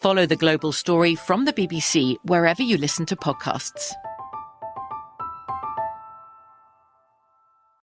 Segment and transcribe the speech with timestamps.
[0.00, 3.92] Follow the global story from the BBC wherever you listen to podcasts.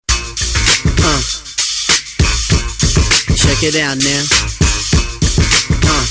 [0.09, 1.20] Uh,
[3.37, 4.25] check it out now.
[5.84, 6.06] Uh,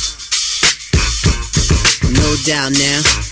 [2.13, 3.24] no doubt now.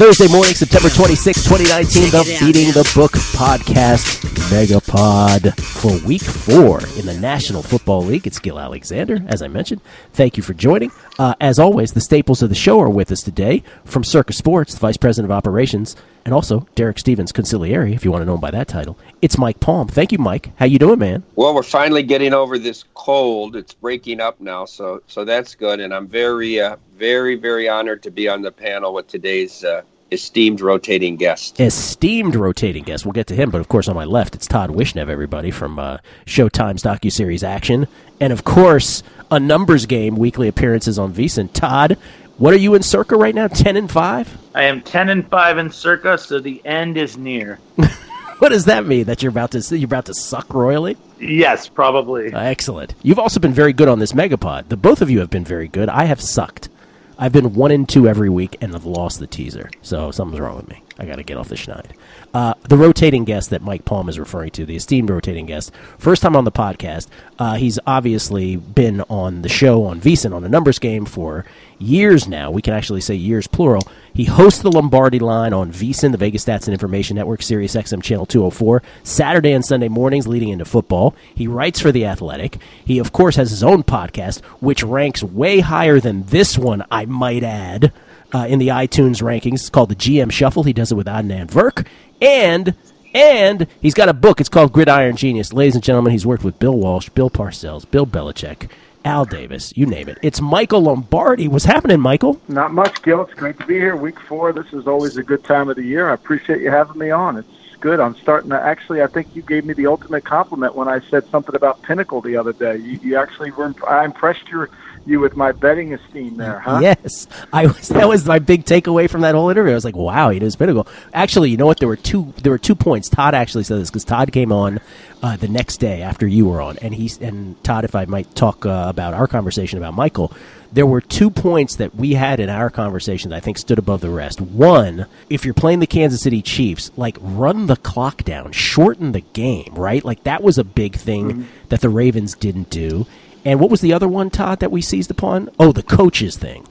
[0.00, 7.04] Thursday morning, September 26, 2019, the Beating the Book podcast Megapod for week four in
[7.04, 8.26] the National Football League.
[8.26, 9.82] It's Gil Alexander, as I mentioned.
[10.14, 10.90] Thank you for joining.
[11.18, 14.72] Uh, as always, the staples of the show are with us today from Circa Sports,
[14.72, 18.34] the Vice President of Operations, and also Derek Stevens, Consigliere, if you want to know
[18.34, 18.98] him by that title.
[19.22, 19.88] It's Mike Palm.
[19.88, 20.52] Thank you, Mike.
[20.56, 21.22] How you doing, man?
[21.36, 23.56] Well, we're finally getting over this cold.
[23.56, 25.80] It's breaking up now, so so that's good.
[25.80, 29.82] And I'm very, uh, very, very honored to be on the panel with today's uh,
[30.10, 31.60] esteemed rotating guest.
[31.60, 33.04] Esteemed rotating guest.
[33.04, 35.78] We'll get to him, but of course, on my left, it's Todd Wishnev, everybody from
[35.78, 37.86] uh, Showtime's docuseries Action,
[38.20, 41.52] and of course, a numbers game weekly appearances on VSiN.
[41.52, 41.96] Todd,
[42.40, 43.48] what are you in Circa right now?
[43.48, 44.34] Ten and five.
[44.54, 47.58] I am ten and five in Circa, so the end is near.
[48.38, 49.04] what does that mean?
[49.04, 50.96] That you're about to you're about to suck royally?
[51.18, 52.32] Yes, probably.
[52.32, 52.94] Uh, excellent.
[53.02, 54.70] You've also been very good on this megapod.
[54.70, 55.90] The both of you have been very good.
[55.90, 56.70] I have sucked.
[57.18, 59.70] I've been one and two every week and have lost the teaser.
[59.82, 60.82] So something's wrong with me.
[61.00, 61.86] I got to get off the schneid.
[62.34, 66.20] Uh, the rotating guest that Mike Palm is referring to, the esteemed rotating guest, first
[66.20, 67.08] time on the podcast.
[67.38, 71.46] Uh, he's obviously been on the show on VSiN on a numbers game for
[71.78, 72.50] years now.
[72.50, 73.82] We can actually say years plural.
[74.12, 78.02] He hosts the Lombardi line on VSiN, the Vegas Stats and Information Network, Sirius XM
[78.02, 81.14] Channel 204, Saturday and Sunday mornings leading into football.
[81.34, 82.58] He writes for The Athletic.
[82.84, 87.06] He, of course, has his own podcast, which ranks way higher than this one, I
[87.06, 87.90] might add.
[88.32, 89.54] Uh, in the iTunes rankings.
[89.54, 90.62] It's called the GM Shuffle.
[90.62, 91.86] He does it with Adnan Virk.
[92.22, 92.76] And
[93.12, 94.40] and he's got a book.
[94.40, 95.52] It's called Gridiron Genius.
[95.52, 98.68] Ladies and gentlemen, he's worked with Bill Walsh, Bill Parcells, Bill Belichick,
[99.04, 100.18] Al Davis, you name it.
[100.22, 101.48] It's Michael Lombardi.
[101.48, 102.40] What's happening, Michael?
[102.48, 103.22] Not much, Gil.
[103.22, 103.96] It's great to be here.
[103.96, 104.52] Week four.
[104.52, 106.10] This is always a good time of the year.
[106.10, 107.38] I appreciate you having me on.
[107.38, 107.48] It's
[107.80, 107.98] good.
[107.98, 109.02] I'm starting to actually.
[109.02, 112.36] I think you gave me the ultimate compliment when I said something about Pinnacle the
[112.36, 112.76] other day.
[112.76, 113.74] You, you actually were.
[113.88, 114.68] I impressed your
[115.06, 116.80] you with my betting esteem there, huh?
[116.82, 117.88] Yes, I was.
[117.88, 119.72] That was my big takeaway from that whole interview.
[119.72, 121.78] I was like, "Wow, he knows Pinnacle." Actually, you know what?
[121.78, 122.32] There were two.
[122.42, 123.08] There were two points.
[123.08, 124.80] Todd actually said this because Todd came on
[125.22, 128.34] uh, the next day after you were on, and he and Todd, if I might
[128.34, 130.32] talk uh, about our conversation about Michael,
[130.72, 134.00] there were two points that we had in our conversation that I think stood above
[134.00, 134.40] the rest.
[134.40, 139.20] One, if you're playing the Kansas City Chiefs, like run the clock down, shorten the
[139.20, 140.04] game, right?
[140.04, 141.42] Like that was a big thing mm-hmm.
[141.68, 143.06] that the Ravens didn't do.
[143.44, 145.50] And what was the other one, Todd, that we seized upon?
[145.58, 146.66] Oh, the coaches thing.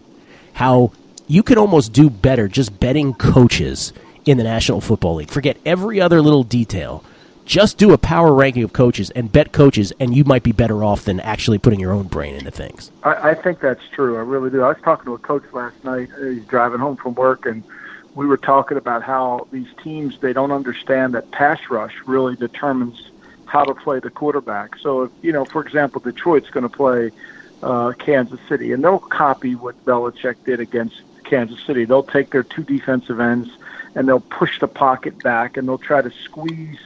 [0.53, 0.91] How
[1.27, 3.93] you could almost do better just betting coaches
[4.25, 5.29] in the National Football League.
[5.29, 7.03] Forget every other little detail.
[7.45, 10.83] Just do a power ranking of coaches and bet coaches, and you might be better
[10.83, 12.91] off than actually putting your own brain into things.
[13.03, 14.17] I, I think that's true.
[14.17, 14.61] I really do.
[14.61, 16.09] I was talking to a coach last night.
[16.19, 17.63] He's driving home from work, and
[18.13, 23.09] we were talking about how these teams they don't understand that pass rush really determines
[23.49, 24.77] how to play the quarterback.
[24.77, 27.11] So, you know, for example, Detroit's going to play
[27.63, 31.85] uh, Kansas City, and they'll copy what Belichick did against Kansas City.
[31.85, 33.49] They'll take their two defensive ends
[33.95, 36.77] and they'll push the pocket back, and they'll try to squeeze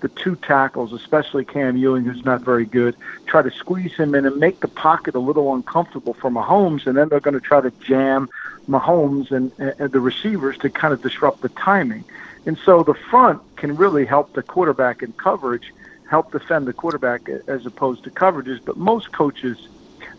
[0.00, 2.96] the two tackles, especially Cam Erving, who's not very good,
[3.26, 6.96] try to squeeze him in and make the pocket a little uncomfortable for Mahomes, and
[6.96, 8.28] then they're going to try to jam
[8.68, 12.04] Mahomes and, and the receivers to kind of disrupt the timing.
[12.46, 15.72] And so the front can really help the quarterback in coverage,
[16.12, 18.60] help defend the quarterback as opposed to coverages.
[18.62, 19.56] But most coaches,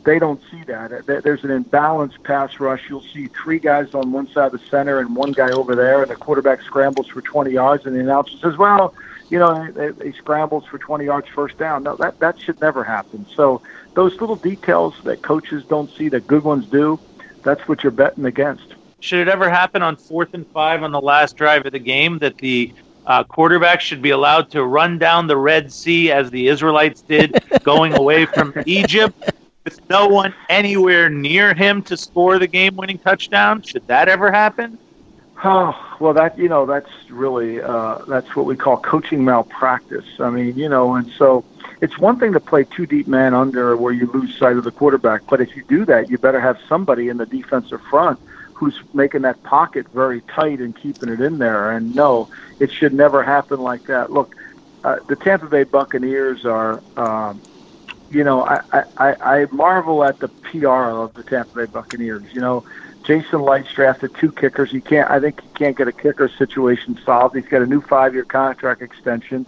[0.05, 1.05] they don't see that.
[1.05, 2.89] There's an imbalanced pass rush.
[2.89, 6.01] You'll see three guys on one side of the center and one guy over there,
[6.01, 8.95] and the quarterback scrambles for 20 yards, and the announcer says, "Well,
[9.29, 9.53] you know,
[10.03, 13.27] he scrambles for 20 yards first down." No, that that should never happen.
[13.35, 13.61] So
[13.93, 16.99] those little details that coaches don't see that good ones do,
[17.43, 18.73] that's what you're betting against.
[18.99, 22.17] Should it ever happen on fourth and five on the last drive of the game
[22.17, 22.73] that the
[23.05, 27.43] uh, quarterback should be allowed to run down the Red Sea as the Israelites did
[27.63, 29.31] going away from Egypt
[29.63, 33.61] with no one anywhere near him to score the game winning touchdown?
[33.61, 34.77] Should that ever happen?
[35.45, 40.05] Oh, well, that, you know, that's really, uh, that's what we call coaching malpractice.
[40.19, 41.43] I mean, you know, and so
[41.81, 44.71] it's one thing to play two deep man under where you lose sight of the
[44.71, 48.19] quarterback, but if you do that, you better have somebody in the defensive front
[48.53, 51.71] who's making that pocket very tight and keeping it in there.
[51.71, 52.29] And no,
[52.59, 54.11] it should never happen like that.
[54.11, 54.35] Look,
[54.83, 57.41] uh, the Tampa Bay Buccaneers are, um,
[58.11, 58.61] you know, I,
[58.97, 62.23] I, I marvel at the PR of the Tampa Bay Buccaneers.
[62.33, 62.63] You know,
[63.03, 64.71] Jason Licht's drafted two kickers.
[64.71, 65.09] He can't.
[65.09, 67.35] I think he can't get a kicker situation solved.
[67.35, 69.45] He's got a new five-year contract extension.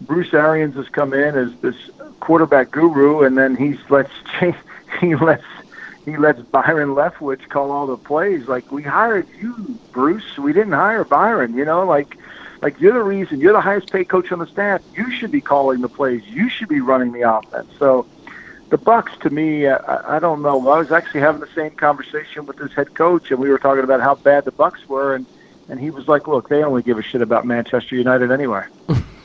[0.00, 1.76] Bruce Arians has come in as this
[2.20, 4.12] quarterback guru, and then he's lets
[5.00, 5.44] he lets
[6.10, 8.48] he lets Byron Leftwich call all the plays.
[8.48, 10.38] Like we hired you, Bruce.
[10.38, 11.54] We didn't hire Byron.
[11.54, 12.16] You know, like
[12.62, 13.40] like you're the reason.
[13.40, 14.82] You're the highest paid coach on the staff.
[14.94, 16.22] You should be calling the plays.
[16.26, 17.70] You should be running the offense.
[17.78, 18.06] So
[18.68, 20.68] the Bucs, to me, I, I don't know.
[20.68, 23.84] I was actually having the same conversation with his head coach, and we were talking
[23.84, 25.26] about how bad the Bucs were, and
[25.68, 28.64] and he was like, "Look, they only give a shit about Manchester United anyway."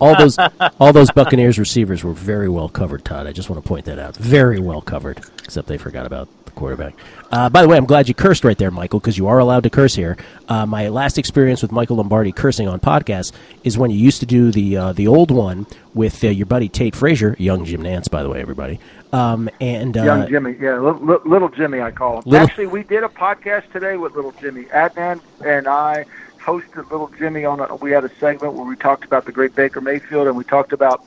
[0.00, 0.38] all those
[0.80, 3.26] all those Buccaneers receivers were very well covered, Todd.
[3.26, 4.16] I just want to point that out.
[4.16, 6.94] Very well covered, except they forgot about the quarterback.
[7.30, 9.62] Uh, by the way, I'm glad you cursed right there, Michael, because you are allowed
[9.62, 10.16] to curse here.
[10.48, 13.32] Uh, my last experience with Michael Lombardi cursing on podcasts
[13.64, 16.68] is when you used to do the uh, the old one with uh, your buddy
[16.68, 18.80] Tate Frazier, young Jim Nantz, by the way, everybody.
[19.12, 22.22] Um, and uh, young Jimmy, yeah, little, little Jimmy, I call him.
[22.24, 24.64] Little, Actually, we did a podcast today with little Jimmy.
[24.64, 26.06] Adnan and I
[26.42, 27.60] hosted Little Jimmy on.
[27.60, 30.44] A, we had a segment where we talked about the great Baker Mayfield, and we
[30.44, 31.04] talked about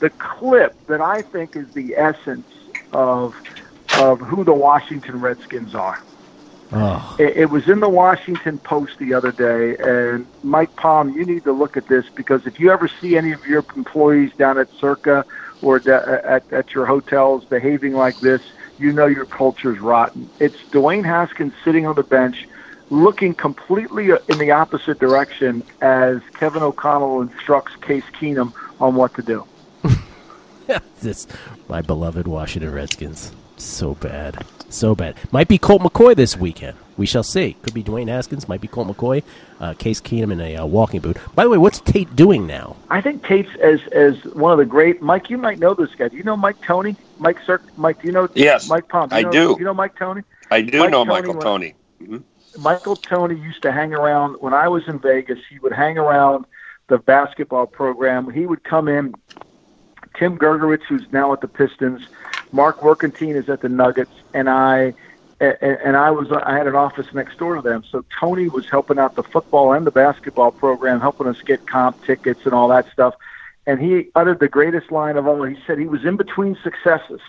[0.00, 2.50] the clip that I think is the essence
[2.92, 3.34] of
[3.98, 6.00] of who the Washington Redskins are.
[6.72, 7.16] Oh.
[7.18, 11.44] It, it was in the Washington Post the other day, and Mike Palm, you need
[11.44, 14.68] to look at this because if you ever see any of your employees down at
[14.72, 15.24] Circa
[15.62, 18.42] or at, at your hotels behaving like this,
[18.78, 20.28] you know your culture is rotten.
[20.40, 22.48] It's Dwayne Haskins sitting on the bench
[22.90, 29.22] looking completely in the opposite direction as Kevin O'Connell instructs Case Keenum on what to
[29.22, 29.46] do.
[31.00, 31.26] this,
[31.68, 35.16] my beloved Washington Redskins, so bad, so bad.
[35.32, 36.76] Might be Colt McCoy this weekend.
[36.96, 37.54] We shall see.
[37.62, 38.48] Could be Dwayne Haskins.
[38.48, 39.24] Might be Colt McCoy.
[39.60, 41.16] Uh, Case Keenum in a uh, walking boot.
[41.34, 42.76] By the way, what's Tate doing now?
[42.88, 45.02] I think Tate's as as one of the great.
[45.02, 46.08] Mike, you might know this guy.
[46.08, 46.94] Do you know Mike Tony?
[47.18, 48.28] Mike Sir, Mike, do you know?
[48.34, 48.68] Yes.
[48.68, 49.08] Mike Palm.
[49.10, 49.54] I know, do.
[49.54, 50.22] Do you know Mike Tony?
[50.50, 51.74] I do Mike know Tony Michael went- Tony.
[51.98, 52.16] hmm
[52.58, 55.38] Michael Tony used to hang around when I was in Vegas.
[55.48, 56.44] He would hang around
[56.88, 58.30] the basketball program.
[58.30, 59.14] He would come in.
[60.16, 62.06] Tim Grgurich, who's now at the Pistons,
[62.52, 64.94] Mark Warkentien is at the Nuggets, and I
[65.40, 67.82] and I was I had an office next door to them.
[67.90, 72.04] So Tony was helping out the football and the basketball program, helping us get comp
[72.04, 73.14] tickets and all that stuff.
[73.66, 75.42] And he uttered the greatest line of all.
[75.42, 77.20] He said he was in between successes.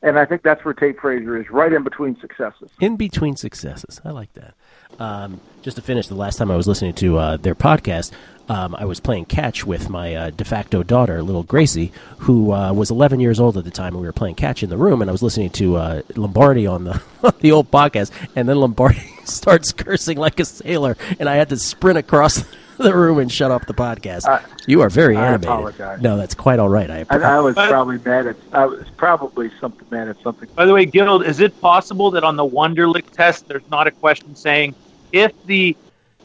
[0.00, 2.70] And I think that's where Tate Frazier is, right in between successes.
[2.78, 4.00] In between successes.
[4.04, 4.54] I like that.
[4.98, 8.12] Um, just to finish, the last time I was listening to uh, their podcast,
[8.48, 12.72] um, I was playing catch with my uh, de facto daughter, little Gracie, who uh,
[12.72, 13.92] was 11 years old at the time.
[13.92, 16.66] And we were playing catch in the room, and I was listening to uh, Lombardi
[16.66, 17.02] on the
[17.40, 21.56] the old podcast, and then Lombardi starts cursing like a sailor, and I had to
[21.58, 22.44] sprint across
[22.78, 24.26] the room and shut off the podcast.
[24.26, 25.48] I- you are very I animated.
[25.48, 26.00] apologize.
[26.00, 26.90] No, that's quite all right.
[26.90, 28.36] I, I, I was probably mad at.
[28.52, 30.48] I was probably something mad at something.
[30.54, 33.90] By the way, Guild, is it possible that on the Wonderlic test, there's not a
[33.90, 34.74] question saying
[35.12, 35.76] if the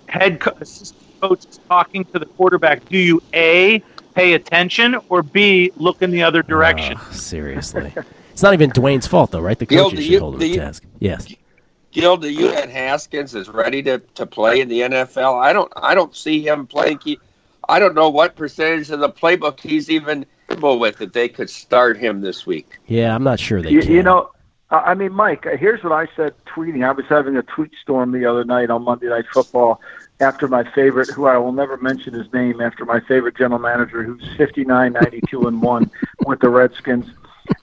[0.08, 3.80] head co- assistant coach is talking to the quarterback, do you A,
[4.14, 6.98] pay attention, or B, look in the other oh, direction?
[7.00, 7.94] Oh, seriously.
[8.32, 9.58] it's not even Dwayne's fault, though, right?
[9.58, 10.84] The Gil, coaches do should you- hold him do to task.
[11.00, 11.34] Yes.
[11.94, 15.40] Gil, do you and Haskins is ready to, to play in the NFL?
[15.42, 17.00] I don't I don't see him playing.
[17.04, 17.20] He,
[17.70, 21.50] I don't know what percentage of the playbook he's even able with that they could
[21.50, 22.80] start him this week.
[22.88, 23.92] Yeah, I'm not sure they You, can.
[23.92, 24.32] you know,
[24.72, 25.46] I I mean, Mike.
[25.46, 26.84] uh, Here's what I said tweeting.
[26.86, 29.80] I was having a tweet storm the other night on Monday Night Football
[30.20, 34.04] after my favorite, who I will never mention his name, after my favorite general manager,
[34.04, 35.92] who's 59, 92, and one
[36.26, 37.06] with the Redskins.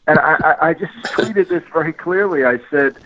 [0.07, 2.45] And I, I, I just tweeted this very clearly.
[2.45, 2.97] I said,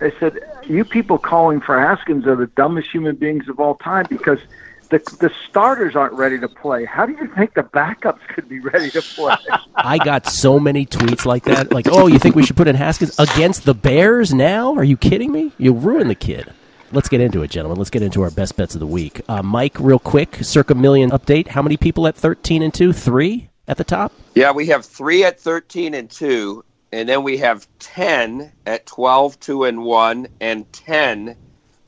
[0.00, 4.06] I said, you people calling for Haskins are the dumbest human beings of all time
[4.08, 4.38] because
[4.90, 6.84] the the starters aren't ready to play.
[6.84, 9.36] How do you think the backups could be ready to play?
[9.76, 11.72] I got so many tweets like that.
[11.72, 14.74] Like, oh, you think we should put in Haskins against the Bears now?
[14.74, 15.52] Are you kidding me?
[15.58, 16.52] You'll ruin the kid.
[16.92, 17.78] Let's get into it, gentlemen.
[17.78, 19.20] Let's get into our best bets of the week.
[19.28, 21.48] Uh, Mike, real quick, circa million update.
[21.48, 22.92] How many people at 13 and 2?
[22.92, 24.12] Three at the top?
[24.34, 29.40] Yeah, we have three at 13 and 2, and then we have 10 at 12,
[29.40, 31.36] 2 and 1, and 10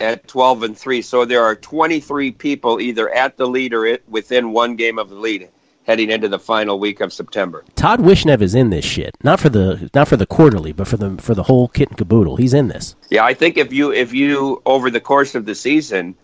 [0.00, 1.00] at 12 and 3.
[1.02, 5.08] So there are 23 people either at the lead or it, within one game of
[5.08, 5.48] the lead
[5.84, 7.64] heading into the final week of September.
[7.76, 9.14] Todd Wishnev is in this shit.
[9.22, 11.96] Not for the not for the quarterly, but for the for the whole kit and
[11.96, 12.36] caboodle.
[12.36, 12.96] He's in this.
[13.08, 16.16] Yeah, I think if you if you over the course of the season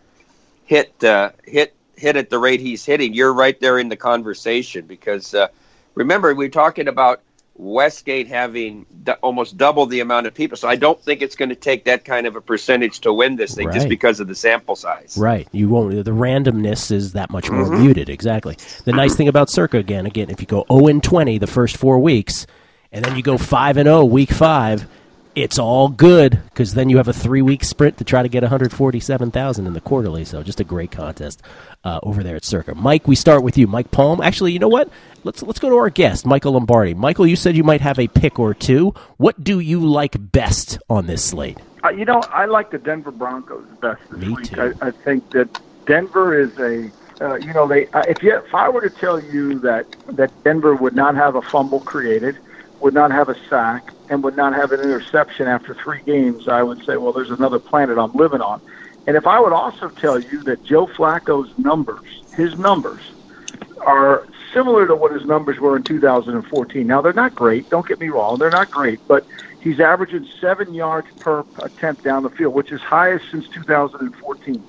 [0.65, 4.87] hit uh, hit hit at the rate he's hitting, you're right there in the conversation
[4.87, 5.47] because uh,
[5.95, 7.23] remember we're talking about
[7.55, 10.57] Westgate having d- almost double the amount of people.
[10.57, 13.37] So I don't think it's going to take that kind of a percentage to win
[13.37, 15.17] this thing just because of the sample size.
[15.19, 15.47] Right.
[15.53, 16.05] You won't.
[16.05, 17.81] The randomness is that much more Mhm.
[17.81, 18.09] muted.
[18.09, 18.57] Exactly.
[18.85, 21.77] The nice thing about Circa again, again, if you go 0 and 20 the first
[21.77, 22.47] four weeks,
[22.91, 24.87] and then you go 5 and 0 week five,
[25.35, 28.43] it's all good because then you have a three week sprint to try to get
[28.43, 30.25] 147,000 in the quarterly.
[30.25, 31.43] So just a great contest
[31.85, 32.75] uh, over there at Circa.
[32.75, 34.21] Mike, we start with you, Mike Palm.
[34.21, 34.91] Actually, you know what?
[35.25, 36.95] Let's let's go to our guest, Michael Lombardi.
[36.95, 38.95] Michael, you said you might have a pick or two.
[39.17, 41.59] What do you like best on this slate?
[41.85, 44.45] Uh, you know, I like the Denver Broncos best this Me week.
[44.51, 44.75] too.
[44.81, 47.87] I, I think that Denver is a, uh, you know, they.
[47.89, 51.37] Uh, if you, if I were to tell you that that Denver would not have
[51.37, 52.39] a fumble created,
[52.83, 56.63] would not have a sack, and would not have an interception after three games, I
[56.63, 58.61] would say, well, there's another planet I'm living on.
[59.07, 63.01] And if I would also tell you that Joe Flacco's numbers, his numbers,
[63.81, 66.87] are similar to what his numbers were in 2014.
[66.87, 67.69] Now they're not great.
[67.71, 69.27] Don't get me wrong; they're not great, but
[69.61, 74.63] he's averaging seven yards per attempt down the field, which is highest since 2014.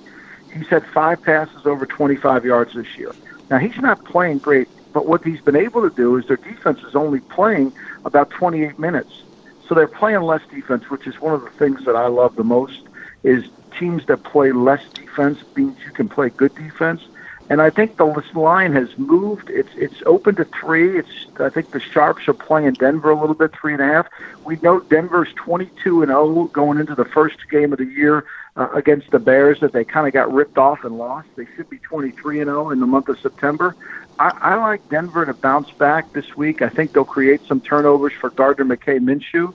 [0.54, 3.14] He's had five passes over 25 yards this year.
[3.50, 6.80] Now he's not playing great, but what he's been able to do is their defense
[6.88, 7.74] is only playing
[8.06, 9.24] about 28 minutes,
[9.68, 12.44] so they're playing less defense, which is one of the things that I love the
[12.44, 12.82] most.
[13.24, 13.46] Is
[13.78, 17.02] teams that play less defense means you can play good defense.
[17.50, 18.06] And I think the
[18.36, 19.50] line has moved.
[19.50, 20.98] It's it's open to three.
[20.98, 24.08] It's I think the sharps are playing Denver a little bit, three and a half.
[24.46, 28.26] We know Denver's twenty two and zero going into the first game of the year
[28.56, 31.28] uh, against the Bears that they kind of got ripped off and lost.
[31.36, 33.76] They should be twenty three and zero in the month of September.
[34.20, 36.62] I, I like Denver to bounce back this week.
[36.62, 39.54] I think they'll create some turnovers for Gardner McKay Minshew,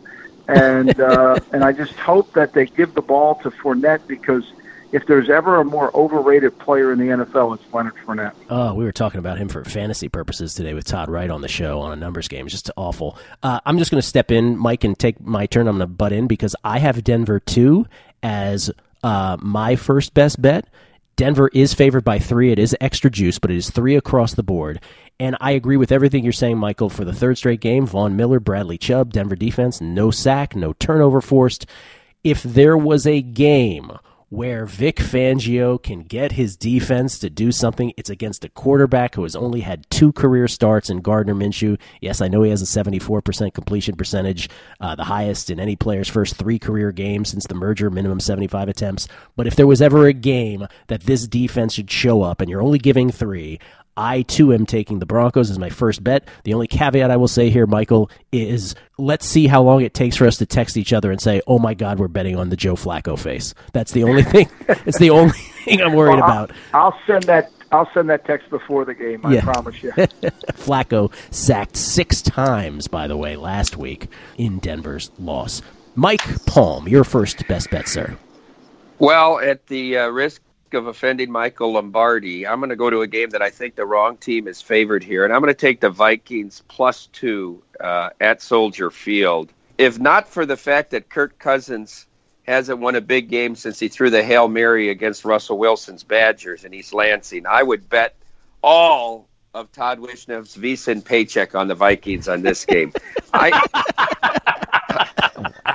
[0.48, 4.44] and uh, and I just hope that they give the ball to Fournette because
[4.90, 8.32] if there's ever a more overrated player in the NFL, it's Leonard Fournette.
[8.48, 11.48] Oh, we were talking about him for fantasy purposes today with Todd Wright on the
[11.48, 12.46] show on a numbers game.
[12.46, 13.18] It's just awful.
[13.42, 15.68] Uh, I'm just going to step in, Mike, and take my turn.
[15.68, 17.86] I'm going to butt in because I have Denver two
[18.22, 18.70] as
[19.02, 20.66] uh, my first best bet.
[21.18, 22.52] Denver is favored by three.
[22.52, 24.80] It is extra juice, but it is three across the board.
[25.18, 26.88] And I agree with everything you're saying, Michael.
[26.88, 31.20] For the third straight game, Von Miller, Bradley Chubb, Denver defense, no sack, no turnover
[31.20, 31.66] forced.
[32.22, 33.90] If there was a game
[34.30, 37.92] where Vic Fangio can get his defense to do something.
[37.96, 41.78] It's against a quarterback who has only had two career starts in Gardner Minshew.
[42.00, 46.08] Yes, I know he has a 74% completion percentage, uh, the highest in any player's
[46.08, 49.08] first three career games since the merger, minimum 75 attempts.
[49.34, 52.62] But if there was ever a game that this defense should show up and you're
[52.62, 53.58] only giving three,
[53.98, 56.26] I too am taking the Broncos as my first bet.
[56.44, 60.14] The only caveat I will say here, Michael, is let's see how long it takes
[60.16, 62.56] for us to text each other and say, "Oh my God, we're betting on the
[62.56, 64.48] Joe Flacco face." That's the only thing.
[64.86, 65.32] it's the only
[65.64, 66.52] thing I'm worried Well, I'll- about.
[66.72, 67.50] I'll, send that.
[67.72, 69.20] I'll send that text before the game.
[69.26, 69.40] I Yeah.
[69.42, 69.90] promise you.
[70.54, 75.60] Flacco sacked six times, by the way, last week in Denver's loss.
[75.96, 78.16] Mike Palm, your first best bet, sir.
[79.00, 80.40] Well, at the uh, risk
[80.74, 83.86] of offending Michael Lombardi, I'm going to go to a game that I think the
[83.86, 88.10] wrong team is favored here, and I'm going to take the Vikings plus two uh,
[88.20, 89.52] at Soldier Field.
[89.78, 92.06] If not for the fact that Kirk Cousins
[92.46, 96.64] hasn't won a big game since he threw the Hail Mary against Russell Wilson's Badgers
[96.64, 98.14] in East Lansing, I would bet
[98.62, 102.92] all of Todd Wishnev's visa and paycheck on the Vikings on this game.
[103.32, 103.50] I,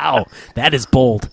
[0.03, 1.29] Wow, that is bold.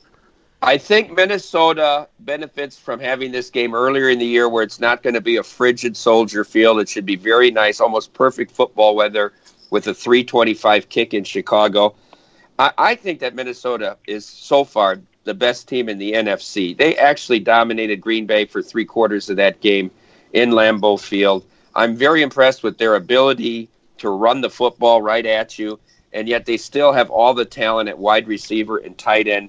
[0.62, 5.02] I think Minnesota benefits from having this game earlier in the year where it's not
[5.02, 6.80] going to be a frigid soldier field.
[6.80, 9.32] It should be very nice, almost perfect football weather
[9.70, 11.94] with a 325 kick in Chicago.
[12.58, 16.76] I, I think that Minnesota is so far the best team in the NFC.
[16.76, 19.90] They actually dominated Green Bay for three quarters of that game
[20.34, 21.46] in Lambeau Field.
[21.74, 25.80] I'm very impressed with their ability to run the football right at you,
[26.12, 29.48] and yet they still have all the talent at wide receiver and tight end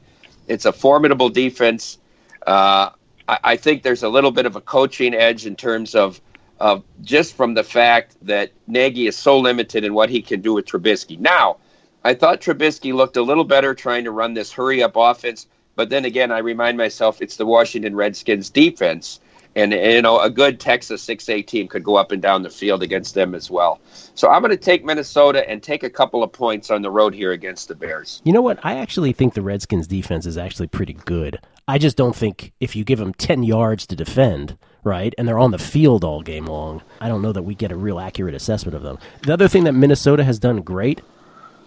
[0.51, 1.97] it's a formidable defense.
[2.45, 2.89] Uh,
[3.27, 6.21] I, I think there's a little bit of a coaching edge in terms of
[6.59, 10.53] of just from the fact that Nagy is so limited in what he can do
[10.53, 11.19] with Trubisky.
[11.19, 11.57] Now,
[12.03, 15.89] I thought Trubisky looked a little better trying to run this hurry up offense, but
[15.89, 19.19] then again, I remind myself it's the Washington Redskins defense.
[19.55, 22.81] And, you know, a good Texas 6A team could go up and down the field
[22.81, 23.81] against them as well.
[24.15, 27.13] So I'm going to take Minnesota and take a couple of points on the road
[27.13, 28.21] here against the Bears.
[28.23, 28.59] You know what?
[28.63, 31.39] I actually think the Redskins defense is actually pretty good.
[31.67, 35.39] I just don't think if you give them 10 yards to defend, right, and they're
[35.39, 38.35] on the field all game long, I don't know that we get a real accurate
[38.35, 38.99] assessment of them.
[39.23, 41.01] The other thing that Minnesota has done great,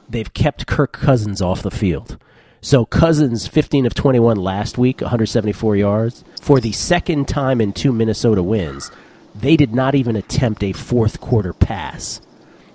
[0.09, 2.19] they've kept Kirk Cousins off the field.
[2.65, 6.25] So Cousins, 15 of 21 last week, 174 yards.
[6.41, 8.91] For the second time in two Minnesota wins,
[9.35, 12.23] they did not even attempt a fourth quarter pass.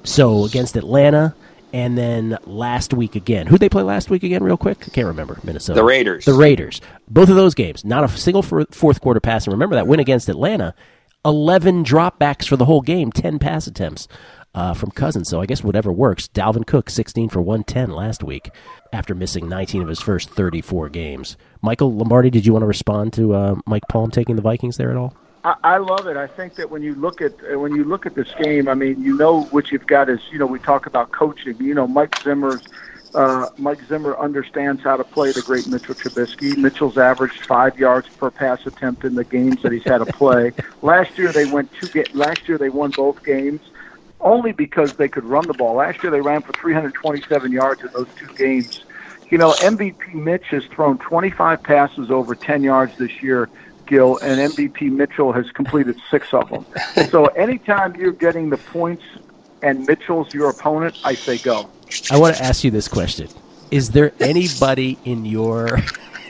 [0.03, 1.34] So against Atlanta,
[1.74, 3.48] and then last week again.
[3.48, 4.77] Who'd they play last week again, real quick?
[4.84, 5.39] I can't remember.
[5.43, 5.79] Minnesota.
[5.79, 6.25] The Raiders.
[6.25, 6.81] The Raiders.
[7.08, 9.48] Both of those games, not a single fourth quarter pass.
[9.48, 10.75] And remember that win against Atlanta,
[11.25, 14.08] 11 dropbacks for the whole game, 10 pass attempts
[14.55, 15.29] uh, from Cousins.
[15.29, 16.27] So I guess whatever works.
[16.27, 18.49] Dalvin Cook, 16 for 110 last week
[18.91, 21.37] after missing 19 of his first 34 games.
[21.61, 24.91] Michael Lombardi, did you want to respond to uh, Mike Palm taking the Vikings there
[24.91, 25.15] at all?
[25.43, 26.17] I, I love it.
[26.17, 29.01] I think that when you look at when you look at this game, I mean,
[29.01, 31.55] you know what you've got is you know we talk about coaching.
[31.61, 32.61] You know, Mike Zimmer's
[33.15, 36.57] uh, Mike Zimmer understands how to play the great Mitchell Trubisky.
[36.57, 40.51] Mitchell's averaged five yards per pass attempt in the games that he's had to play.
[40.81, 41.87] last year they went two.
[41.87, 43.61] Get, last year they won both games
[44.21, 45.75] only because they could run the ball.
[45.75, 48.83] Last year they ran for 327 yards in those two games.
[49.29, 53.49] You know, MVP Mitch has thrown 25 passes over 10 yards this year.
[53.85, 56.65] Gill, and MVP Mitchell has completed six of them.
[57.09, 59.03] so anytime you're getting the points
[59.63, 61.69] and Mitchell's your opponent, I say go.
[62.11, 63.27] I want to ask you this question:
[63.71, 65.79] Is there anybody in your,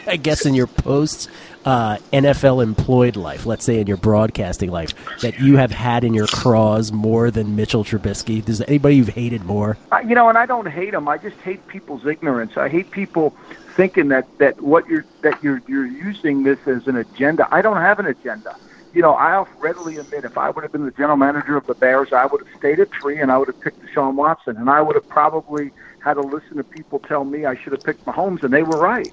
[0.08, 1.30] I guess, in your post
[1.66, 6.14] uh, NFL employed life, let's say in your broadcasting life, that you have had in
[6.14, 8.44] your craws more than Mitchell Trubisky?
[8.44, 9.78] Does anybody you've hated more?
[9.92, 11.08] Uh, you know, and I don't hate them.
[11.08, 12.58] I just hate people's ignorance.
[12.58, 13.36] I hate people
[13.76, 17.48] thinking that that what you're that you're you're using this as an agenda.
[17.52, 18.56] I don't have an agenda.
[18.94, 21.76] You know, I'll readily admit if I would have been the general manager of the
[21.76, 24.70] Bears, I would have stayed at three and I would have picked Deshaun Watson, and
[24.70, 25.72] I would have probably
[26.04, 28.80] had to listen to people tell me I should have picked Mahomes, and they were
[28.80, 29.12] right.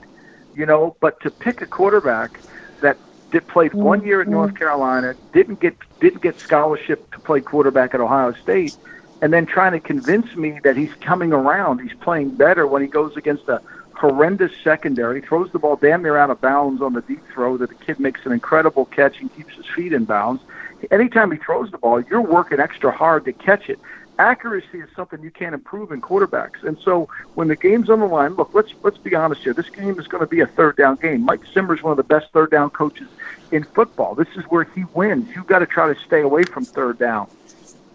[0.57, 2.41] You know, but to pick a quarterback
[2.81, 2.97] that
[3.31, 3.83] did played mm-hmm.
[3.83, 8.33] one year at North Carolina, didn't get didn't get scholarship to play quarterback at Ohio
[8.33, 8.75] State,
[9.21, 12.89] and then trying to convince me that he's coming around, he's playing better when he
[12.89, 13.61] goes against a
[13.95, 17.69] horrendous secondary, throws the ball damn near out of bounds on the deep throw that
[17.69, 20.43] the kid makes an incredible catch and keeps his feet in bounds.
[20.91, 23.79] Anytime he throws the ball, you're working extra hard to catch it.
[24.19, 26.63] Accuracy is something you can't improve in quarterbacks.
[26.63, 29.53] And so when the game's on the line, look, let's let's be honest here.
[29.53, 31.23] This game is going to be a third down game.
[31.23, 33.09] Mike Zimmer's one of the best third down coaches
[33.53, 34.15] in football.
[34.15, 35.29] This is where he wins.
[35.35, 37.29] You've got to try to stay away from third down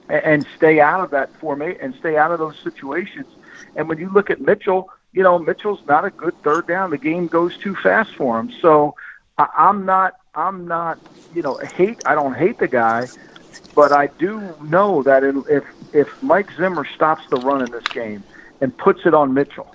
[0.09, 3.27] and, and stay out of that formation and stay out of those situations.
[3.75, 6.91] And when you look at Mitchell, you know, Mitchell's not a good third down.
[6.91, 8.51] The game goes too fast for him.
[8.61, 8.95] So
[9.37, 10.99] I, I'm not, I'm not,
[11.33, 12.03] you know, hate.
[12.05, 13.07] I don't hate the guy,
[13.75, 18.23] but I do know that if if Mike Zimmer stops the run in this game
[18.59, 19.73] and puts it on Mitchell,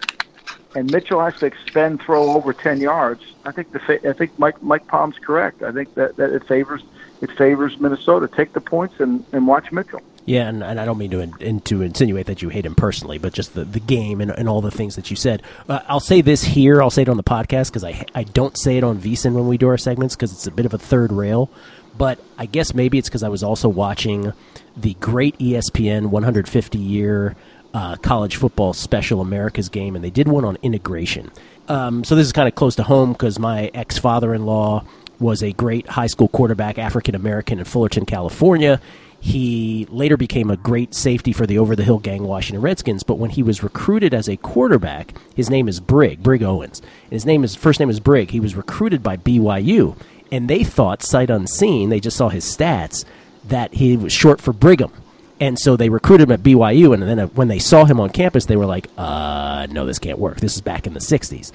[0.74, 4.62] and Mitchell has to expend throw over ten yards, I think the I think Mike
[4.62, 5.62] Mike Palm's correct.
[5.62, 6.82] I think that, that it favors
[7.20, 8.28] it favors Minnesota.
[8.28, 10.02] Take the points and, and watch Mitchell.
[10.26, 13.16] Yeah, and, and I don't mean to in, to insinuate that you hate him personally,
[13.16, 15.40] but just the, the game and, and all the things that you said.
[15.68, 16.82] Uh, I'll say this here.
[16.82, 19.46] I'll say it on the podcast because I I don't say it on VSiN when
[19.46, 21.48] we do our segments because it's a bit of a third rail.
[21.96, 24.32] But I guess maybe it's because I was also watching
[24.76, 27.36] the great ESPN 150 year
[27.72, 31.30] uh, college football special America's game, and they did one on integration.
[31.68, 34.84] Um, so this is kind of close to home because my ex father in law
[35.18, 38.80] was a great high school quarterback, African American in Fullerton, California.
[39.18, 43.18] He later became a great safety for the over the hill gang Washington Redskins, but
[43.18, 46.80] when he was recruited as a quarterback, his name is Brig, Brig Owens.
[47.10, 48.30] His name is first name is Brig.
[48.30, 49.98] He was recruited by BYU,
[50.30, 53.04] and they thought sight unseen, they just saw his stats
[53.44, 54.92] that he was short for Brigham.
[55.38, 58.46] And so they recruited him at BYU, and then when they saw him on campus,
[58.46, 60.40] they were like, uh, no, this can't work.
[60.40, 61.52] This is back in the 60s.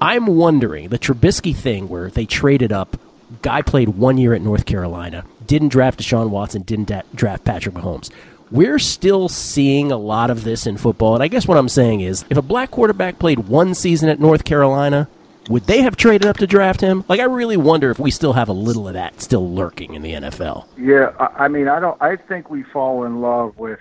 [0.00, 3.00] I'm wondering the Trubisky thing where they traded up,
[3.42, 7.74] guy played one year at North Carolina, didn't draft Deshaun Watson, didn't da- draft Patrick
[7.74, 8.10] Mahomes.
[8.50, 11.14] We're still seeing a lot of this in football.
[11.14, 14.20] And I guess what I'm saying is if a black quarterback played one season at
[14.20, 15.08] North Carolina,
[15.48, 17.04] would they have traded up to draft him?
[17.08, 20.02] Like, I really wonder if we still have a little of that still lurking in
[20.02, 20.66] the NFL.
[20.76, 22.00] Yeah, I mean, I don't.
[22.00, 23.80] I think we fall in love with.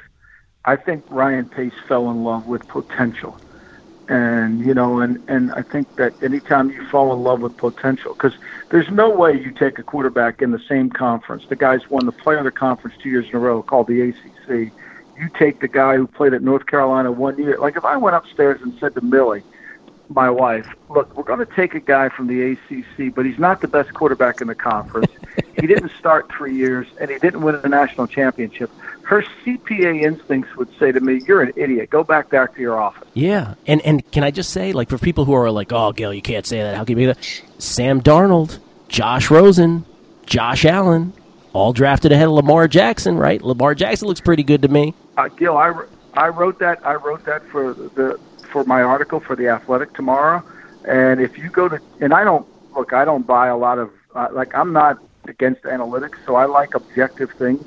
[0.66, 3.40] I think Ryan Pace fell in love with potential.
[4.10, 8.14] And you know, and and I think that anytime you fall in love with potential,
[8.14, 8.38] because
[8.70, 11.46] there's no way you take a quarterback in the same conference.
[11.50, 14.02] The guy's won the Player of the Conference two years in a row, called the
[14.02, 14.72] ACC.
[15.18, 17.58] You take the guy who played at North Carolina one year.
[17.58, 19.44] Like if I went upstairs and said to Millie,
[20.10, 23.62] my wife, look, we're going to take a guy from the ACC, but he's not
[23.62, 25.12] the best quarterback in the conference.
[25.60, 28.72] he didn't start three years, and he didn't win a national championship.
[29.04, 31.90] Her CPA instincts would say to me, "You're an idiot.
[31.90, 34.98] Go back back to your office." Yeah, and and can I just say, like, for
[34.98, 36.76] people who are like, "Oh, Gil, you can't say that.
[36.76, 39.86] How can you be that?" Sam Darnold, Josh Rosen,
[40.26, 41.14] Josh Allen,
[41.54, 43.42] all drafted ahead of Lamar Jackson, right?
[43.42, 44.94] Lamar Jackson looks pretty good to me.
[45.16, 45.74] Uh, Gil, I,
[46.14, 46.86] I wrote that.
[46.86, 48.20] I wrote that for the
[48.58, 50.44] for my article for the Athletic tomorrow.
[50.86, 53.92] And if you go to, and I don't look, I don't buy a lot of
[54.16, 57.64] uh, like I'm not against analytics, so I like objective things,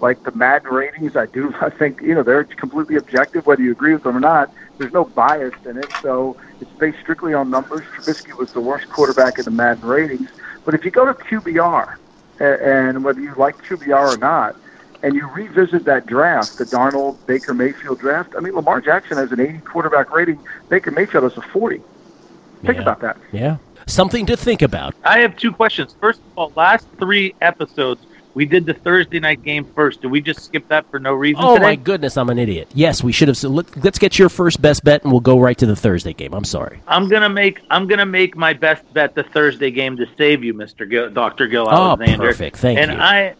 [0.00, 1.14] like the Madden ratings.
[1.14, 1.54] I do.
[1.60, 4.52] I think you know they're completely objective, whether you agree with them or not.
[4.78, 7.82] There's no bias in it, so it's based strictly on numbers.
[7.94, 10.28] Trubisky was the worst quarterback in the Madden ratings,
[10.64, 11.94] but if you go to QBR,
[12.40, 14.56] and whether you like QBR or not,
[15.02, 19.32] and you revisit that draft, the Darnold Baker Mayfield draft, I mean, Lamar Jackson has
[19.32, 20.38] an 80 quarterback rating.
[20.68, 21.78] Baker Mayfield has a 40.
[22.62, 22.82] Think yeah.
[22.82, 23.16] about that.
[23.32, 23.56] Yeah.
[23.86, 24.94] Something to think about.
[25.04, 25.96] I have two questions.
[26.00, 30.00] First of all, last three episodes, we did the Thursday night game first.
[30.02, 31.42] Did we just skip that for no reason?
[31.44, 31.66] Oh today?
[31.66, 32.68] my goodness, I'm an idiot.
[32.74, 33.36] Yes, we should have.
[33.36, 36.12] So let, let's get your first best bet, and we'll go right to the Thursday
[36.12, 36.32] game.
[36.32, 36.80] I'm sorry.
[36.86, 40.54] I'm gonna make I'm gonna make my best bet the Thursday game to save you,
[40.54, 42.28] Mister Gil, Doctor Gil Oh, Alexander.
[42.28, 42.56] perfect.
[42.56, 42.94] Thank and you.
[42.94, 43.34] And I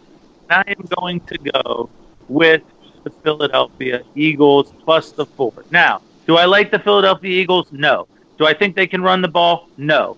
[0.53, 1.91] I am going to go
[2.29, 2.63] with
[3.05, 5.53] the Philadelphia Eagles plus the four.
[5.71, 7.69] Now, do I like the Philadelphia Eagles?
[7.73, 8.07] No.
[8.39, 9.69] Do I think they can run the ball?
[9.77, 10.17] No.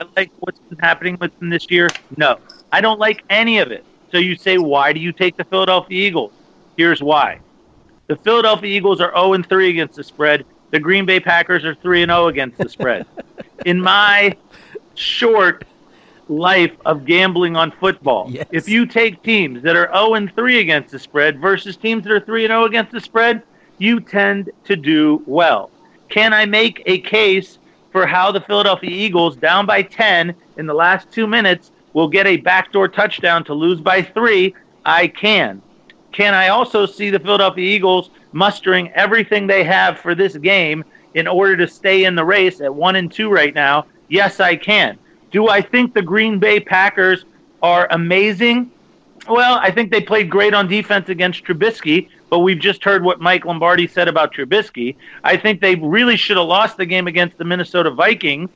[0.00, 1.88] I like what's been happening with them this year?
[2.16, 2.38] No.
[2.72, 3.84] I don't like any of it.
[4.10, 6.32] So you say, why do you take the Philadelphia Eagles?
[6.76, 7.40] Here's why.
[8.06, 10.44] The Philadelphia Eagles are 0 and 3 against the spread.
[10.70, 13.06] The Green Bay Packers are 3 and 0 against the spread.
[13.64, 14.36] In my
[14.94, 15.64] short
[16.28, 18.46] life of gambling on football, Yes.
[18.50, 22.12] if you take teams that are 0 and 3 against the spread versus teams that
[22.12, 23.42] are 3 and 0 against the spread,
[23.78, 25.70] you tend to do well.
[26.08, 27.58] Can I make a case
[27.92, 32.26] for how the Philadelphia Eagles, down by 10 in the last two minutes, will get
[32.26, 34.54] a backdoor touchdown to lose by three?
[34.84, 35.62] I can.
[36.12, 40.84] Can I also see the Philadelphia Eagles mustering everything they have for this game
[41.14, 43.86] in order to stay in the race at one and two right now?
[44.08, 44.98] Yes, I can.
[45.34, 47.24] Do I think the Green Bay Packers
[47.60, 48.70] are amazing?
[49.28, 53.20] Well, I think they played great on defense against Trubisky, but we've just heard what
[53.20, 54.94] Mike Lombardi said about Trubisky.
[55.24, 58.48] I think they really should have lost the game against the Minnesota Vikings,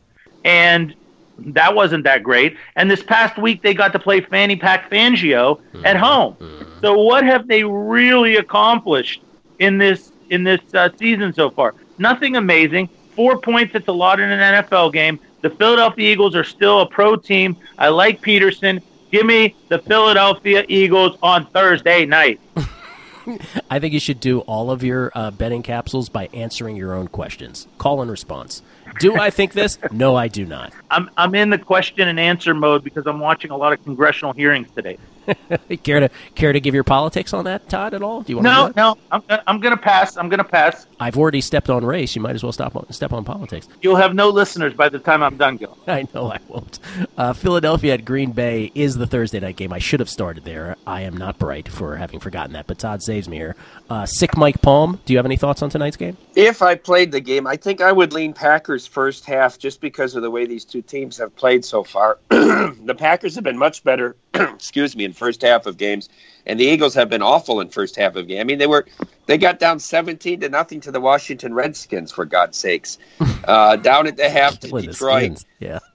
[0.44, 0.94] and
[1.38, 2.56] that wasn't that great.
[2.76, 6.36] And this past week, they got to play Fanny Pack Fangio at home.
[6.80, 9.20] So, what have they really accomplished
[9.58, 11.74] in this in this uh, season so far?
[11.98, 12.88] Nothing amazing.
[13.16, 13.74] Four points.
[13.74, 15.18] It's a lot in an NFL game.
[15.40, 17.56] The Philadelphia Eagles are still a pro team.
[17.78, 18.80] I like Peterson.
[19.10, 22.40] Give me the Philadelphia Eagles on Thursday night.
[23.70, 27.08] I think you should do all of your uh, betting capsules by answering your own
[27.08, 27.68] questions.
[27.78, 28.62] Call and response.
[29.00, 29.78] Do I think this?
[29.92, 30.72] No, I do not.
[30.90, 34.32] I'm I'm in the question and answer mode because I'm watching a lot of congressional
[34.32, 34.98] hearings today.
[35.82, 37.94] care to care to give your politics on that, Todd?
[37.94, 38.22] At all?
[38.22, 40.16] Do you want No, to do no, I'm gonna- I'm gonna pass.
[40.16, 40.86] I'm gonna pass.
[41.00, 42.14] I've already stepped on race.
[42.16, 43.68] You might as well stop on, step on politics.
[43.82, 45.76] You'll have no listeners by the time I'm done, Gil.
[45.86, 46.78] I know I won't.
[47.16, 49.72] Uh, Philadelphia at Green Bay is the Thursday night game.
[49.72, 50.76] I should have started there.
[50.86, 53.56] I am not bright for having forgotten that, but Todd saves me here.
[53.90, 55.00] Uh, sick Mike Palm.
[55.04, 56.16] Do you have any thoughts on tonight's game?
[56.34, 60.14] If I played the game, I think I would lean Packers first half just because
[60.14, 62.18] of the way these two teams have played so far.
[62.28, 66.08] the Packers have been much better, excuse me, in first half of games,
[66.46, 68.40] and the Eagles have been awful in first half of game.
[68.40, 68.86] I mean, they were
[69.26, 72.98] they got down 17 to nothing to the Washington Redskins for God's sakes.
[73.44, 75.42] Uh, down at the half to Detroit.
[75.58, 75.78] Yeah.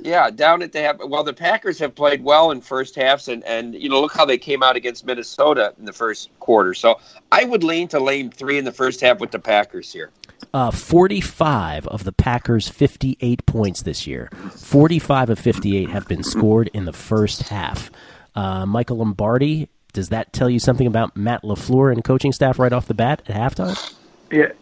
[0.00, 0.96] Yeah, down at the half.
[1.04, 4.24] Well, the Packers have played well in first halves, and and you know look how
[4.24, 6.72] they came out against Minnesota in the first quarter.
[6.72, 6.98] So
[7.30, 10.10] I would lean to lane three in the first half with the Packers here.
[10.52, 14.28] Uh, 45 of the Packers' 58 points this year.
[14.56, 17.90] 45 of 58 have been scored in the first half.
[18.34, 22.72] Uh, Michael Lombardi, does that tell you something about Matt LaFleur and coaching staff right
[22.72, 23.94] off the bat at halftime?
[24.30, 24.52] Yeah,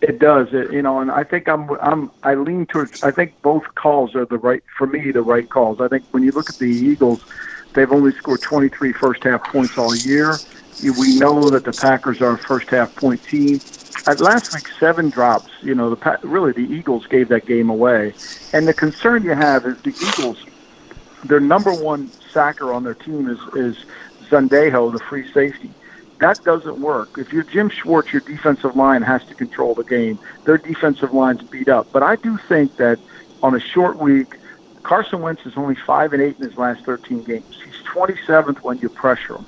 [0.00, 0.48] it does.
[0.52, 3.02] It, you know, and I think I'm I'm I lean towards.
[3.02, 5.10] I think both calls are the right for me.
[5.10, 5.80] The right calls.
[5.80, 7.24] I think when you look at the Eagles,
[7.74, 10.36] they've only scored 23 first half points all year.
[10.82, 13.60] We know that the Packers are a first half point team.
[14.06, 15.50] At last week, seven drops.
[15.62, 18.14] You know, the really the Eagles gave that game away.
[18.52, 20.44] And the concern you have is the Eagles.
[21.24, 23.84] Their number one sacker on their team is is
[24.28, 25.70] Zundejo, the free safety.
[26.20, 27.18] that doesn't work.
[27.18, 30.18] If you're Jim Schwartz, your defensive line has to control the game.
[30.44, 31.88] Their defensive line's beat up.
[31.92, 32.98] But I do think that
[33.42, 34.36] on a short week,
[34.82, 37.60] Carson Wentz is only five and eight in his last 13 games.
[37.64, 39.46] He's 27th when you pressure him.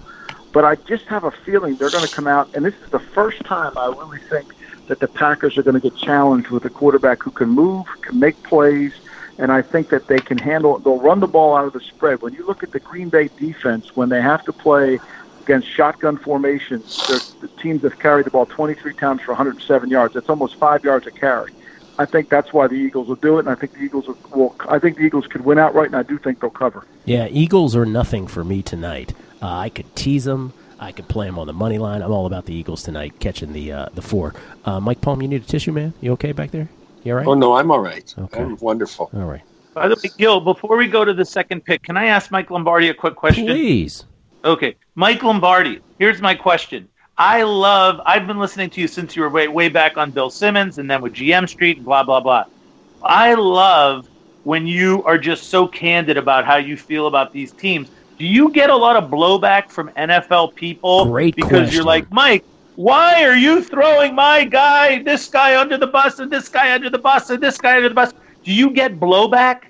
[0.53, 2.99] But I just have a feeling they're going to come out, and this is the
[2.99, 4.53] first time I really think
[4.89, 8.19] that the Packers are going to get challenged with a quarterback who can move, can
[8.19, 8.93] make plays,
[9.39, 10.85] and I think that they can handle it.
[10.85, 12.21] They'll run the ball out of the spread.
[12.21, 14.99] When you look at the Green Bay defense, when they have to play
[15.41, 17.23] against shotgun formations, the
[17.59, 20.15] teams have carried the ball 23 times for 107 yards.
[20.15, 21.51] That's almost five yards a carry.
[21.99, 24.19] I think that's why the Eagles will do it, and I think the Eagles will.
[24.35, 26.87] will I think the Eagles could win outright, and I do think they'll cover.
[27.05, 29.13] Yeah, Eagles are nothing for me tonight.
[29.43, 30.53] Uh, I could tease them.
[30.81, 32.03] I could play them on the money line.
[32.03, 34.35] I'm all about the Eagles tonight, catching the uh, the four.
[34.65, 35.93] Uh, Mike Palm, you need a tissue, man?
[36.01, 36.69] You okay back there?
[37.05, 37.27] You all right?
[37.27, 38.13] Oh no, I'm all right.
[38.19, 38.41] Okay.
[38.41, 39.11] I'm wonderful.
[39.15, 39.43] All right.
[39.75, 42.51] By the way, Gil, before we go to the second pick, can I ask Mike
[42.51, 43.47] Lombardi a quick question?
[43.47, 44.05] Please.
[44.45, 45.81] Okay, Mike Lombardi.
[45.99, 46.89] Here's my question.
[47.25, 48.01] I love.
[48.05, 50.91] I've been listening to you since you were way way back on Bill Simmons, and
[50.91, 52.47] then with GM Street, blah blah blah.
[53.01, 54.09] I love
[54.43, 57.89] when you are just so candid about how you feel about these teams.
[58.19, 61.75] Do you get a lot of blowback from NFL people Great because question.
[61.77, 66.29] you're like, Mike, why are you throwing my guy, this guy under the bus, and
[66.29, 68.13] this guy under the bus, and this guy under the bus?
[68.43, 69.67] Do you get blowback?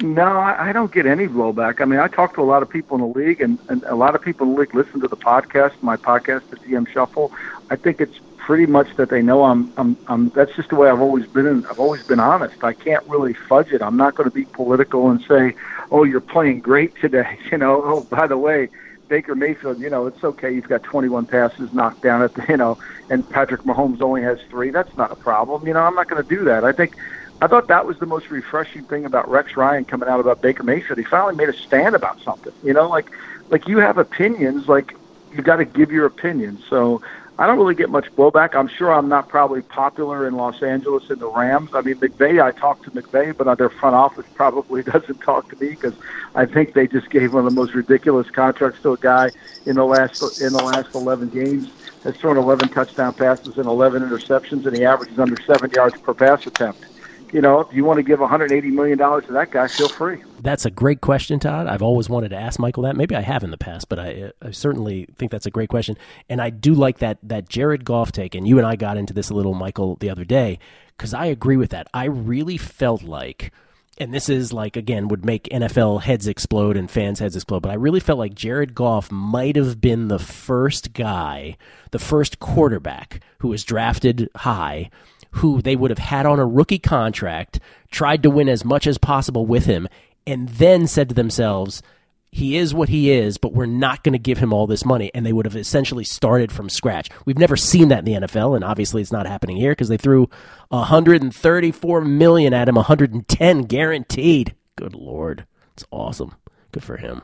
[0.00, 1.80] No, I, don't get any blowback.
[1.80, 3.94] I mean, I talk to a lot of people in the league, and, and a
[3.94, 7.32] lot of people in the league listen to the podcast, my podcast, the GM Shuffle.
[7.70, 10.28] I think it's pretty much that they know I'm, I'm, I'm.
[10.30, 11.46] That's just the way I've always been.
[11.46, 12.62] And I've always been honest.
[12.62, 13.80] I can't really fudge it.
[13.80, 15.54] I'm not going to be political and say,
[15.90, 17.82] "Oh, you're playing great today." You know.
[17.82, 18.68] Oh, by the way,
[19.08, 19.80] Baker Mayfield.
[19.80, 20.54] You know, it's okay.
[20.54, 22.76] He's got 21 passes knocked down at the, you know,
[23.08, 24.70] and Patrick Mahomes only has three.
[24.70, 25.66] That's not a problem.
[25.66, 26.64] You know, I'm not going to do that.
[26.64, 26.94] I think
[27.40, 30.62] I thought that was the most refreshing thing about Rex Ryan coming out about Baker
[30.62, 30.98] Mayfield.
[30.98, 32.52] He finally made a stand about something.
[32.62, 33.10] You know, like
[33.50, 34.96] like you have opinions, like
[35.32, 36.58] you got to give your opinion.
[36.70, 37.02] So
[37.38, 38.54] I don't really get much blowback.
[38.54, 41.70] I'm sure I'm not probably popular in Los Angeles in the Rams.
[41.74, 45.56] I mean, McVay, I talked to McVay, but their front office probably doesn't talk to
[45.56, 45.94] me because
[46.34, 49.30] I think they just gave one of the most ridiculous contracts to a guy
[49.66, 51.68] in the last in the last 11 games.
[52.04, 56.14] Has thrown 11 touchdown passes and 11 interceptions, and he averages under seven yards per
[56.14, 56.86] pass attempt
[57.32, 60.22] you know, if you want to give 180 million dollars to that guy, feel free.
[60.40, 61.66] That's a great question, Todd.
[61.66, 62.96] I've always wanted to ask Michael that.
[62.96, 65.96] Maybe I have in the past, but I, I certainly think that's a great question.
[66.28, 68.34] And I do like that that Jared Goff take.
[68.34, 70.58] And you and I got into this a little, Michael, the other day,
[70.96, 71.88] because I agree with that.
[71.92, 73.52] I really felt like.
[73.98, 77.60] And this is like again would make NFL heads explode and fans' heads explode.
[77.60, 81.56] But I really felt like Jared Goff might have been the first guy,
[81.92, 84.90] the first quarterback who was drafted high
[85.36, 88.98] who they would have had on a rookie contract, tried to win as much as
[88.98, 89.88] possible with him,
[90.26, 91.82] and then said to themselves,
[92.30, 95.10] he is what he is, but we're not going to give him all this money.
[95.14, 97.08] And they would have essentially started from scratch.
[97.24, 99.96] We've never seen that in the NFL, and obviously it's not happening here because they
[99.96, 100.28] threw
[100.68, 104.54] 134 million at him, 110 guaranteed.
[104.76, 106.34] Good lord, it's awesome.
[106.72, 107.22] Good for him.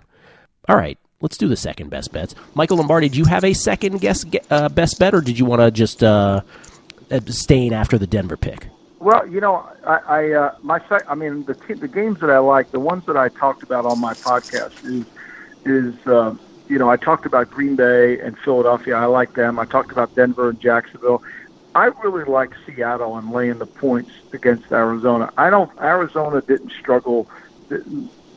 [0.69, 2.35] All right, let's do the second best bets.
[2.55, 5.61] Michael Lombardi, do you have a second guess uh, best bet, or did you want
[5.61, 6.41] to just uh,
[7.29, 8.69] staying after the Denver pick?
[8.99, 12.71] Well, you know, I, I uh, my I mean, the the games that I like,
[12.71, 15.05] the ones that I talked about on my podcast is
[15.65, 16.35] is uh,
[16.69, 18.95] you know I talked about Green Bay and Philadelphia.
[18.95, 19.59] I like them.
[19.59, 21.23] I talked about Denver and Jacksonville.
[21.75, 25.33] I really like Seattle and laying the points against Arizona.
[25.37, 25.71] I don't.
[25.81, 27.29] Arizona didn't struggle.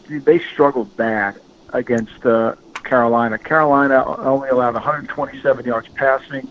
[0.10, 1.40] They struggled bad
[1.74, 3.38] against uh, Carolina.
[3.38, 6.50] Carolina only allowed 127 yards passing.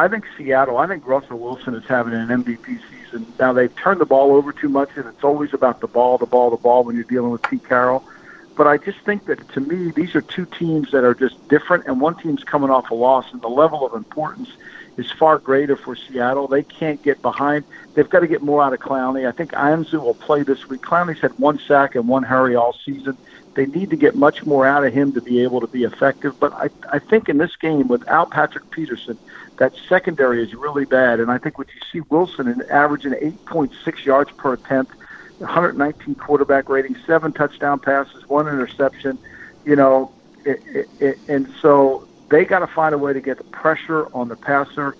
[0.00, 3.26] I think Seattle, I think Russell Wilson is having an MVP season.
[3.38, 6.24] Now they've turned the ball over too much, and it's always about the ball, the
[6.24, 8.02] ball, the ball when you're dealing with Pete Carroll.
[8.56, 11.84] But I just think that to me, these are two teams that are just different,
[11.86, 14.48] and one team's coming off a loss, and the level of importance
[14.96, 16.48] is far greater for Seattle.
[16.48, 17.64] They can't get behind.
[17.92, 19.28] They've got to get more out of Clowney.
[19.28, 20.80] I think Ansah will play this week.
[20.80, 23.18] Clowney's had one sack and one hurry all season.
[23.54, 26.38] They need to get much more out of him to be able to be effective.
[26.40, 29.18] But I, I think in this game, without Patrick Peterson,
[29.60, 31.20] that secondary is really bad.
[31.20, 34.94] And I think what you see Wilson in averaging 8.6 yards per attempt,
[35.36, 39.18] 119 quarterback rating, seven touchdown passes, one interception,
[39.66, 40.10] you know,
[40.46, 44.06] it, it, it, and so they got to find a way to get the pressure
[44.14, 44.96] on the passer.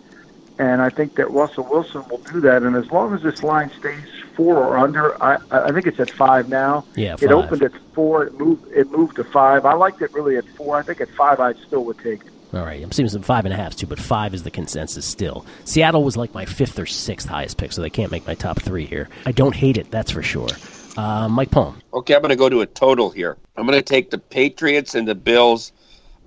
[0.59, 2.63] And I think that Russell Wilson will do that.
[2.63, 6.11] And as long as this line stays four or under, I, I think it's at
[6.11, 6.85] five now.
[6.97, 8.25] Yeah, It opened at four.
[8.25, 8.71] It moved.
[8.73, 9.65] It moved to five.
[9.65, 10.77] I liked it really at four.
[10.77, 12.33] I think at five, I still would take it.
[12.53, 15.07] All right, I'm seeing some five and a halves too, but five is the consensus
[15.07, 15.47] still.
[15.65, 18.61] Seattle was like my fifth or sixth highest pick, so they can't make my top
[18.61, 19.09] three here.
[19.25, 20.49] I don't hate it, that's for sure.
[20.97, 21.81] Uh, Mike Palm.
[21.95, 23.37] Okay, I'm going to go to a total here.
[23.57, 25.73] I'm going to take the Patriots and the Bills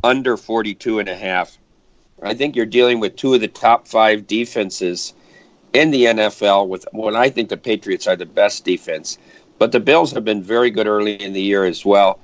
[0.04, 1.58] under 42 and a half.
[2.22, 5.14] I think you're dealing with two of the top five defenses
[5.74, 6.70] in the NFL.
[6.70, 9.18] With what I think the Patriots are the best defense,
[9.60, 12.20] but the Bills have been very good early in the year as well.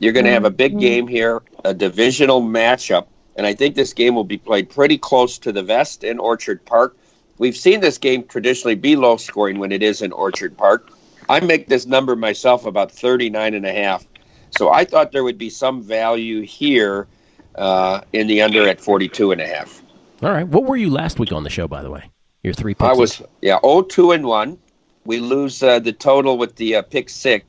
[0.00, 3.92] You're going to have a big game here, a divisional matchup, and I think this
[3.92, 6.96] game will be played pretty close to the vest in Orchard Park.
[7.38, 10.90] We've seen this game traditionally be low scoring when it is in Orchard Park.
[11.28, 14.06] I make this number myself about 39 and a half.
[14.50, 17.08] So I thought there would be some value here
[17.56, 19.82] uh, in the under at 42 and a half.
[20.22, 20.46] All right.
[20.46, 22.08] What were you last week on the show, by the way?
[22.44, 22.88] Your three picks?
[22.88, 24.58] I was, yeah, 0 2 and 1.
[25.06, 27.44] We lose uh, the total with the uh, pick six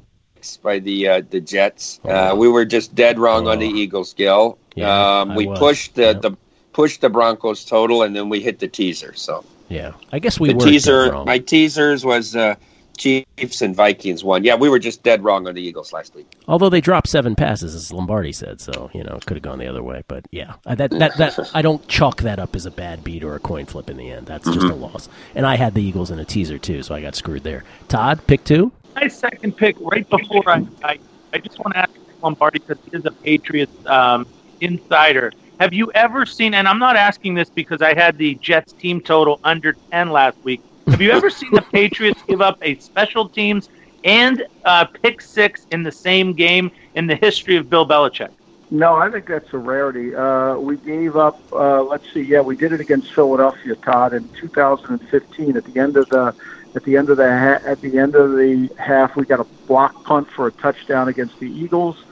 [0.63, 1.99] by the uh, the Jets.
[2.03, 2.35] Uh, Oh.
[2.35, 3.75] we were just dead wrong on the Oh.
[3.75, 4.57] Eagles, Gil.
[4.75, 5.59] Yeah, um, we was.
[5.59, 6.21] pushed the, Yep.
[6.21, 6.37] the
[6.73, 9.13] pushed the Broncos total, and then we hit the teaser.
[9.15, 9.93] So Yeah.
[10.11, 11.25] I guess we the were teaser, wrong.
[11.25, 12.55] my teasers was uh,
[12.97, 14.43] Chiefs and Vikings one.
[14.43, 16.27] Yeah, we were just dead wrong on the Eagles last week.
[16.47, 19.67] Although they dropped seven passes, as Lombardi said, so you know could have gone the
[19.67, 20.03] other way.
[20.07, 23.23] But yeah, I- that that that I don't chalk that up as a bad beat
[23.23, 24.27] or a coin flip in the end.
[24.27, 24.81] That's just a Mm-hmm.
[24.81, 25.09] loss.
[25.35, 27.63] And I had the Eagles in a teaser too, so I got screwed there.
[27.89, 28.71] Todd, pick two.
[28.95, 30.99] my second pick right before I, I,
[31.33, 34.25] I just want to ask Lombardi because he is a Patriots um,
[34.61, 35.31] insider.
[35.59, 38.99] Have you ever seen, and I'm not asking this because I had the Jets team
[38.99, 40.61] total under 10 last week.
[40.87, 43.69] Have you ever seen the Patriots give up a special teams
[44.03, 48.29] and uh, pick six in the same game in the history of Bill Belichick?
[48.71, 50.15] No, I think that's a rarity.
[50.15, 51.39] Uh, we gave up.
[51.53, 52.21] Uh, let's see.
[52.21, 55.55] Yeah, we did it against Philadelphia, Todd, in 2015.
[55.55, 56.33] At the end of the
[56.75, 59.45] at the end of the ha- at the end of the half, we got a
[59.67, 62.03] block punt for a touchdown against the Eagles,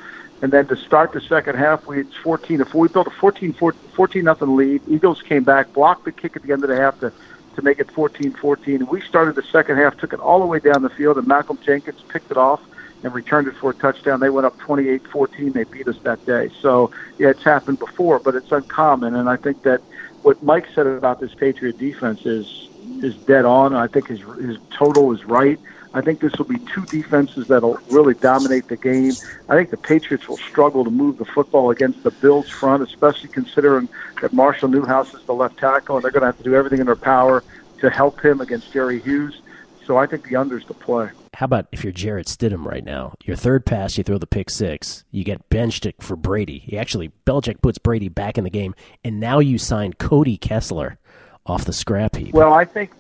[0.43, 2.82] and then to start the second half, we it's 14 to 4.
[2.82, 4.82] We built a 14 14 nothing lead.
[4.89, 7.13] Eagles came back, blocked the kick at the end of the half to
[7.56, 8.89] to make it 14-14.
[8.89, 11.60] We started the second half, took it all the way down the field, and Malcolm
[11.63, 12.60] Jenkins picked it off
[13.03, 14.19] and returned it for a touchdown.
[14.19, 15.53] They went up 28-14.
[15.53, 16.49] They beat us that day.
[16.60, 19.15] So yeah, it's happened before, but it's uncommon.
[19.15, 19.79] And I think that
[20.23, 22.67] what Mike said about this Patriot defense is
[23.01, 23.73] is dead on.
[23.75, 25.58] I think his his total is right.
[25.95, 29.13] I think this will be two defenses that'll really dominate the game.
[29.47, 33.29] I think the Patriots will struggle to move the football against the Bills front, especially
[33.29, 33.88] considering
[34.21, 36.79] that Marshall Newhouse is the left tackle, and they're going to have to do everything
[36.79, 37.43] in their power
[37.79, 39.41] to help him against Jerry Hughes.
[39.86, 41.10] So I think the under's the play.
[41.34, 43.15] How about if you're Jarrett Stidham right now?
[43.25, 45.03] Your third pass, you throw the pick six.
[45.12, 46.60] You get benched for Brady.
[46.60, 50.97] He actually Belichick puts Brady back in the game, and now you sign Cody Kessler
[51.45, 52.34] off the scrap heap.
[52.34, 52.91] Well, I think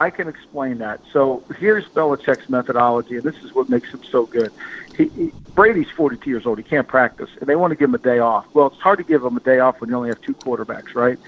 [0.00, 1.00] I can explain that.
[1.12, 4.50] So here's Belichick's methodology, and this is what makes him so good.
[4.96, 6.56] He, he, Brady's 42 years old.
[6.56, 8.46] He can't practice, and they want to give him a day off.
[8.54, 10.94] Well, it's hard to give him a day off when you only have two quarterbacks,
[10.94, 11.18] right?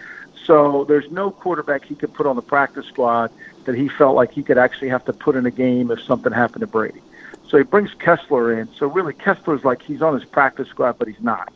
[0.46, 3.30] So there's no quarterback he could put on the practice squad
[3.66, 6.32] that he felt like he could actually have to put in a game if something
[6.32, 7.02] happened to Brady.
[7.46, 8.68] So he brings Kessler in.
[8.74, 11.52] So really, Kessler's like he's on his practice squad, but he's not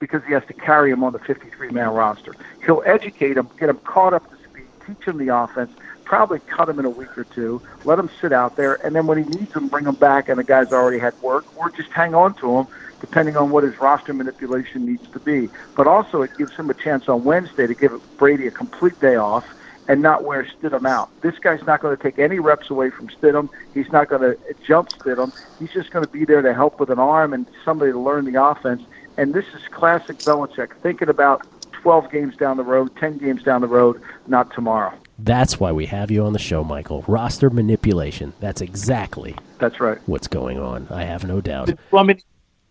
[0.00, 2.34] because he has to carry him on the 53-man roster.
[2.64, 5.72] He'll educate him, get him caught up to speed, teach him the offense,
[6.06, 9.06] probably cut him in a week or two, let him sit out there, and then
[9.06, 11.90] when he needs him, bring him back, and the guy's already had work, or just
[11.90, 12.66] hang on to him,
[13.00, 15.50] depending on what his roster manipulation needs to be.
[15.74, 19.16] But also, it gives him a chance on Wednesday to give Brady a complete day
[19.16, 19.44] off
[19.88, 21.08] and not wear Stidham out.
[21.20, 23.48] This guy's not going to take any reps away from Stidham.
[23.74, 25.32] He's not going to jump Stidham.
[25.58, 28.30] He's just going to be there to help with an arm and somebody to learn
[28.30, 28.82] the offense.
[29.16, 33.60] And this is classic Belichick, thinking about 12 games down the road, 10 games down
[33.60, 34.92] the road, not tomorrow.
[35.18, 37.02] That's why we have you on the show, Michael.
[37.08, 38.34] Roster manipulation.
[38.40, 39.98] That's exactly That's right.
[40.06, 40.86] what's going on.
[40.90, 41.68] I have no doubt.
[41.68, 42.22] You want me to,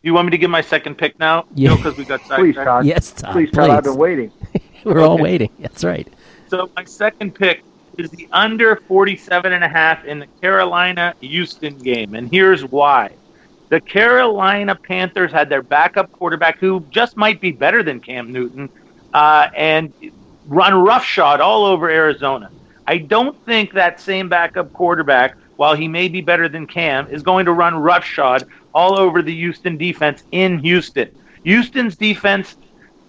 [0.04, 1.46] you want me to give my second pick now?
[1.56, 1.76] Yeah.
[1.76, 2.56] because we got Please.
[2.56, 2.86] Todd.
[2.86, 3.70] Yes, Todd, Please, Todd.
[3.72, 3.92] I've please.
[3.92, 4.32] been waiting.
[4.84, 5.50] We're all waiting.
[5.60, 6.08] That's right.
[6.48, 7.64] So my second pick
[7.98, 12.14] is the under 47 and a half in the Carolina Houston game.
[12.14, 13.12] And here's why.
[13.70, 18.70] The Carolina Panthers had their backup quarterback who just might be better than Cam Newton
[19.14, 19.92] uh, and
[20.48, 22.52] run roughshod all over Arizona.
[22.88, 27.24] I don't think that same backup quarterback, while he may be better than Cam, is
[27.24, 31.10] going to run roughshod all over the Houston defense in Houston.
[31.44, 32.58] Houston's defense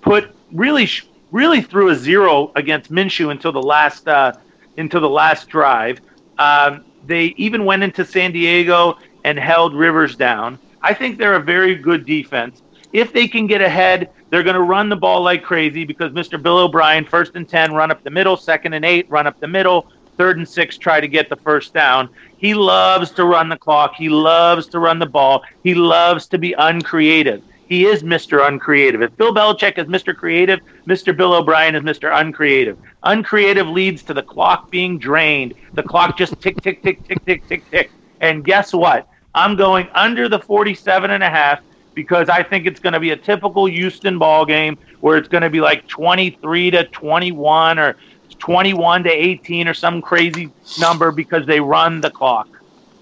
[0.01, 0.89] put really
[1.33, 4.33] really threw a zero against Minshew until the last uh,
[4.79, 6.01] until the last drive.
[6.39, 10.59] Um, they even went into San Diego and held Rivers down.
[10.83, 12.63] I think they're a very good defense.
[12.93, 16.43] If they can get ahead, they're going to run the ball like crazy because Mr.
[16.43, 19.47] Bill O'Brien, first and 10, run up the middle, second and eight, run up the
[19.47, 22.09] middle, third and six, try to get the first down.
[22.37, 23.95] He loves to run the clock.
[23.95, 25.43] He loves to run the ball.
[25.63, 27.43] He loves to be uncreative.
[27.69, 28.47] He is Mr.
[28.47, 29.03] Uncreative.
[29.03, 30.15] If Bill Belichick is Mr.
[30.15, 31.17] Creative, Mr.
[31.17, 32.13] Bill O'Brien is Mr.
[32.13, 32.77] Uncreative.
[33.03, 35.55] Uncreative leads to the clock being drained.
[35.75, 37.91] The clock just tick, tick, tick, tick, tick, tick, tick.
[38.21, 39.09] And guess what?
[39.35, 41.61] I'm going under the 47 and a half
[41.97, 45.43] because I think it's going to be a typical Houston ball game where it's going
[45.43, 47.97] to be like 23 to 21 or
[48.39, 52.49] 21 to 18 or some crazy number because they run the clock.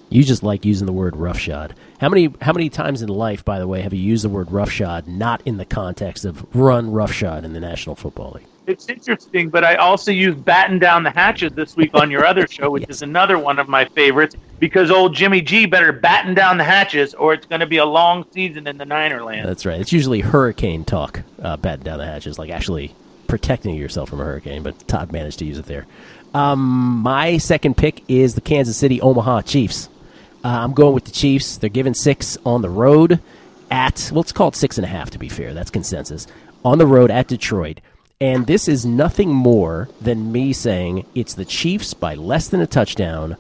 [0.09, 1.75] You just like using the word roughshod.
[2.01, 4.53] How many how many times in life, by the way, have you used the word
[4.53, 8.47] roughshod not in the context of run roughshod in the National Football League?
[8.67, 12.47] It's interesting, but I also used batten down the hatches this week on your other
[12.47, 16.57] show, which is another one of my favorites, because old Jimmy G better batten down
[16.57, 19.47] the hatches, or it's going to be a long season in the Niner land.
[19.49, 19.81] That's right.
[19.81, 22.95] It's usually hurricane talk, uh, batten down the hatches, like actually
[23.27, 25.87] protecting yourself from a hurricane, but Todd managed to use it there.
[26.33, 29.89] Um, my second pick is the Kansas City Omaha Chiefs.
[30.43, 31.59] Uh, I'm going with the Chiefs.
[31.59, 33.21] They're giving six on the road
[33.71, 35.55] at, well, it's called six and a half to be fair.
[35.55, 36.27] That's consensus.
[36.65, 37.81] On the road at Detroit.
[38.21, 42.67] And this is nothing more than me saying it's the Chiefs by less than a
[42.67, 43.37] touchdown.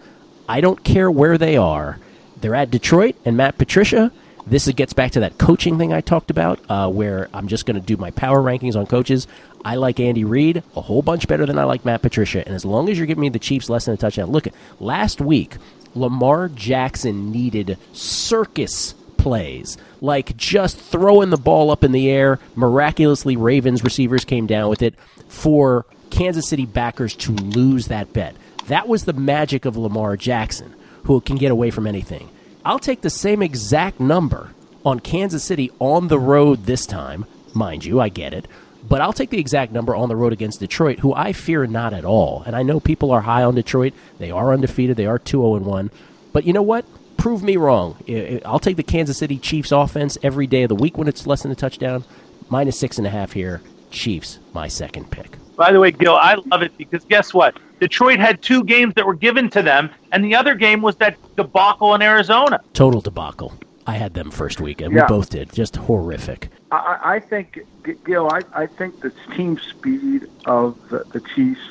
[0.48, 1.98] I don't care where they are.
[2.40, 4.12] They're at Detroit and Matt Patricia.
[4.46, 7.80] This gets back to that coaching thing I talked about, uh, where I'm just going
[7.80, 9.26] to do my power rankings on coaches.
[9.64, 12.44] I like Andy Reid a whole bunch better than I like Matt Patricia.
[12.44, 14.48] And as long as you're giving me the Chiefs less than a touchdown, look,
[14.80, 15.56] last week,
[15.94, 18.94] Lamar Jackson needed circus
[19.24, 22.38] plays, like just throwing the ball up in the air.
[22.54, 24.94] Miraculously, Ravens receivers came down with it
[25.28, 28.36] for Kansas City backers to lose that bet.
[28.66, 32.28] That was the magic of Lamar Jackson, who can get away from anything.
[32.66, 34.50] I'll take the same exact number
[34.84, 37.24] on Kansas City on the road this time.
[37.54, 38.46] Mind you, I get it.
[38.86, 41.94] But I'll take the exact number on the road against Detroit, who I fear not
[41.94, 42.42] at all.
[42.44, 43.94] And I know people are high on Detroit.
[44.18, 44.98] They are undefeated.
[44.98, 45.90] They are 2 0 1.
[46.34, 46.84] But you know what?
[47.24, 47.96] Prove me wrong.
[48.44, 51.42] I'll take the Kansas City Chiefs offense every day of the week when it's less
[51.42, 52.04] than a touchdown.
[52.50, 53.62] Minus six and a half here.
[53.90, 55.38] Chiefs, my second pick.
[55.56, 57.56] By the way, Gil, I love it because guess what?
[57.80, 61.16] Detroit had two games that were given to them, and the other game was that
[61.34, 62.60] debacle in Arizona.
[62.74, 63.54] Total debacle.
[63.86, 65.04] I had them first week, and yeah.
[65.04, 65.50] we both did.
[65.50, 66.50] Just horrific.
[66.72, 67.60] I, I think,
[68.04, 71.62] Gil, I, I think the team speed of the, the Chiefs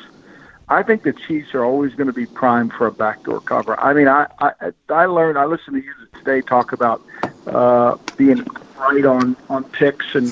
[0.69, 3.79] I think the Chiefs are always going to be primed for a backdoor cover.
[3.79, 5.37] I mean, I I, I learned.
[5.37, 7.01] I listened to you today talk about
[7.47, 8.45] uh, being
[8.79, 10.31] right on on picks and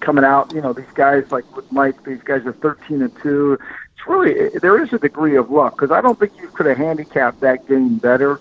[0.00, 0.52] coming out.
[0.54, 2.04] You know, these guys like with Mike.
[2.04, 3.58] These guys are thirteen and two.
[3.96, 6.78] It's really there is a degree of luck because I don't think you could have
[6.78, 8.40] handicapped that game better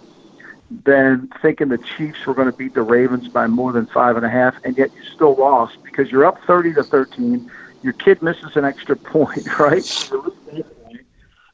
[0.86, 4.26] than thinking the Chiefs were going to beat the Ravens by more than five and
[4.26, 7.52] a half, and yet you still lost because you're up thirty to thirteen.
[7.84, 9.84] Your kid misses an extra point, right?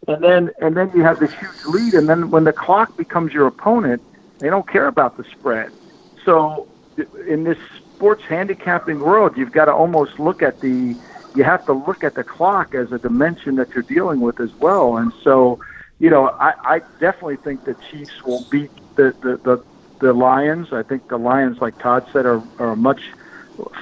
[0.09, 3.33] And then and then you have this huge lead, and then when the clock becomes
[3.33, 4.01] your opponent,
[4.39, 5.71] they don't care about the spread.
[6.25, 6.67] So
[7.27, 7.57] in this
[7.95, 10.95] sports handicapping world, you've got to almost look at the
[11.35, 14.49] you have to look at the clock as a dimension that you're dealing with as
[14.59, 14.97] well.
[14.97, 15.59] And so,
[15.99, 19.63] you know, I, I definitely think the Chiefs will beat the, the, the,
[19.99, 20.73] the Lions.
[20.73, 23.01] I think the Lions, like Todd said, are, are a much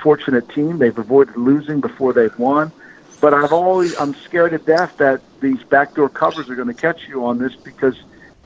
[0.03, 0.77] fortunate team.
[0.77, 2.73] They've avoided losing before they've won.
[3.19, 7.07] But I've always I'm scared to death that these backdoor covers are going to catch
[7.07, 7.95] you on this because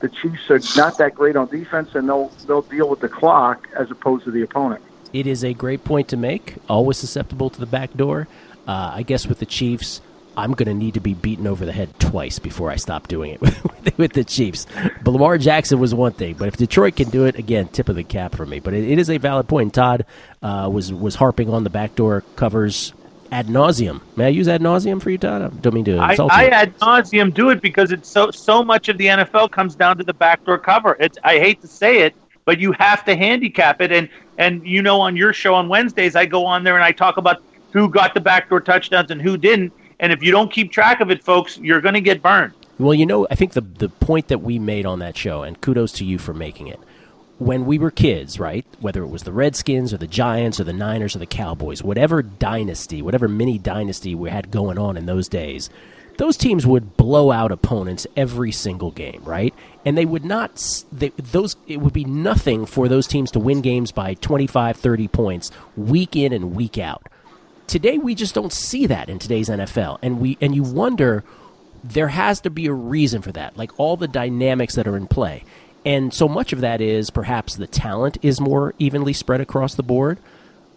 [0.00, 3.68] the Chiefs are not that great on defense and they'll they'll deal with the clock
[3.76, 4.82] as opposed to the opponent.
[5.12, 6.56] It is a great point to make.
[6.68, 8.28] Always susceptible to the back door.
[8.66, 10.00] Uh, I guess with the Chiefs,
[10.36, 13.32] I'm going to need to be beaten over the head twice before I stop doing
[13.32, 14.66] it with, with the Chiefs.
[15.02, 17.96] But Lamar Jackson was one thing, but if Detroit can do it, again, tip of
[17.96, 18.60] the cap for me.
[18.60, 19.74] But it, it is a valid point.
[19.74, 20.06] Todd
[20.42, 22.94] uh, was was harping on the backdoor covers
[23.32, 24.00] ad nauseum.
[24.14, 25.42] May I use ad nauseum for you, Todd?
[25.42, 26.48] I don't mean to insult I, you.
[26.48, 29.96] I ad nauseum do it because it's so so much of the NFL comes down
[29.98, 30.96] to the backdoor cover.
[31.00, 32.14] It's I hate to say it,
[32.44, 33.90] but you have to handicap it.
[33.90, 34.08] And
[34.38, 37.16] and you know, on your show on Wednesdays, I go on there and I talk
[37.16, 39.72] about who got the backdoor touchdowns and who didn't.
[39.98, 42.52] And if you don't keep track of it, folks, you're going to get burned.
[42.78, 45.58] Well, you know, I think the the point that we made on that show, and
[45.60, 46.78] kudos to you for making it
[47.38, 48.64] when we were kids, right?
[48.80, 52.22] Whether it was the Redskins or the Giants or the Niners or the Cowboys, whatever
[52.22, 55.70] dynasty, whatever mini dynasty we had going on in those days,
[56.18, 59.54] those teams would blow out opponents every single game, right?
[59.84, 63.60] And they would not they, those it would be nothing for those teams to win
[63.60, 67.08] games by 25, 30 points week in and week out.
[67.66, 69.98] Today we just don't see that in today's NFL.
[70.02, 71.24] And we and you wonder
[71.82, 75.06] there has to be a reason for that, like all the dynamics that are in
[75.06, 75.44] play.
[75.84, 79.82] And so much of that is perhaps the talent is more evenly spread across the
[79.82, 80.18] board,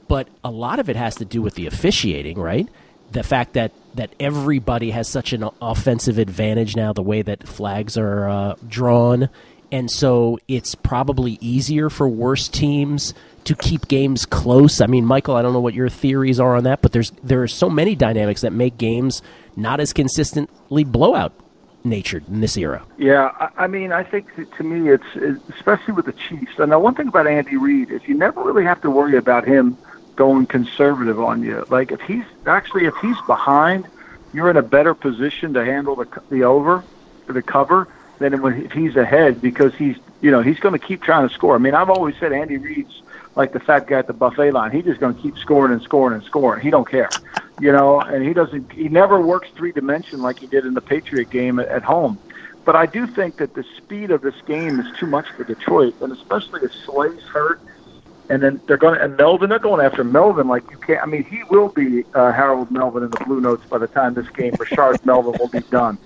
[0.08, 2.68] but a lot of it has to do with the officiating, right?
[3.12, 7.98] The fact that that everybody has such an offensive advantage now, the way that flags
[7.98, 9.30] are uh, drawn,
[9.72, 13.14] and so it's probably easier for worse teams
[13.46, 14.82] to keep games close.
[14.82, 17.44] I mean, Michael, I don't know what your theories are on that, but there's there
[17.44, 19.22] are so many dynamics that make games
[19.56, 21.32] not as consistently blowout
[21.86, 22.84] natured in this era.
[22.98, 24.28] Yeah, I, I mean, I think
[24.58, 26.54] to me, it's, especially with the Chiefs.
[26.58, 29.46] And now, one thing about Andy Reid is you never really have to worry about
[29.46, 29.78] him
[30.16, 31.66] going conservative on you.
[31.70, 33.88] Like if he's actually if he's behind,
[34.34, 36.84] you're in a better position to handle the the over,
[37.28, 37.88] the cover
[38.20, 41.56] than if he's ahead because he's you know he's going to keep trying to score.
[41.56, 43.02] I mean, I've always said Andy Reid's
[43.36, 44.72] like the fat guy at the buffet line.
[44.72, 46.62] He's just going to keep scoring and scoring and scoring.
[46.62, 47.10] He don't care,
[47.60, 48.00] you know.
[48.00, 48.72] And he doesn't.
[48.72, 52.18] He never works three dimension like he did in the Patriot game at, at home.
[52.64, 55.94] But I do think that the speed of this game is too much for Detroit,
[56.02, 57.62] and especially if Slay's hurt,
[58.30, 59.50] and then they're going to and Melvin.
[59.50, 61.04] They're going after Melvin like you can't.
[61.04, 64.16] I mean, he will be uh, Harold Melvin in the Blue Notes by the time
[64.16, 64.54] this game.
[64.54, 65.98] Rashard Melvin will be done,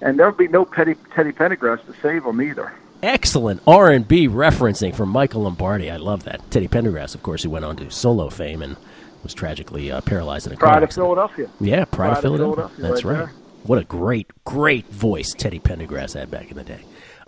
[0.00, 2.72] and there'll be no Petty, Teddy Pendergrass to save him either.
[3.02, 5.90] Excellent R and B referencing from Michael Lombardi.
[5.90, 6.50] I love that.
[6.50, 8.76] Teddy Pendergrass, of course, who went on to solo fame and
[9.22, 10.92] was tragically uh, paralyzed in a car Pride of.
[10.92, 11.50] Philadelphia.
[11.60, 12.68] Yeah, Pride, Pride of of Philadelphia.
[12.68, 13.34] Philadelphia That's right right.
[13.64, 16.80] What a great, great voice Teddy Pendergrass had back in the day.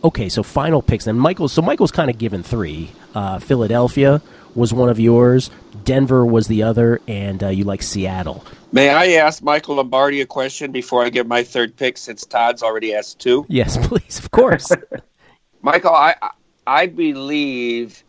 [0.02, 1.06] Okay, so final picks.
[1.06, 2.90] And Michael, so Michael's kind of given three.
[3.14, 4.22] Uh, Philadelphia
[4.54, 5.50] was one of yours.
[5.84, 8.44] Denver was the other, and uh, you like Seattle.
[8.72, 12.62] May I ask Michael Lombardi a question before I give my third pick since Todd's
[12.62, 13.44] already asked two?
[13.48, 14.72] Yes, please, of course.
[15.62, 16.16] Michael, I
[16.66, 18.02] I believe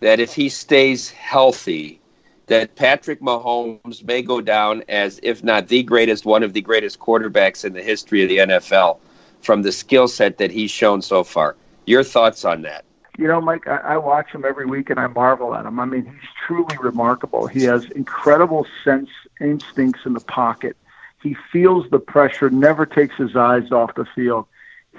[0.00, 2.00] that if he stays healthy,
[2.46, 6.98] that Patrick Mahomes may go down as, if not the greatest, one of the greatest
[6.98, 8.98] quarterbacks in the history of the NFL
[9.40, 11.56] from the skill set that he's shown so far.
[11.86, 12.84] Your thoughts on that?
[13.18, 15.78] You know, Mike, I, I watch him every week and I marvel at him.
[15.78, 17.46] I mean, he's truly remarkable.
[17.46, 20.76] He has incredible sense instincts in the pocket.
[21.22, 24.46] He feels the pressure, never takes his eyes off the field.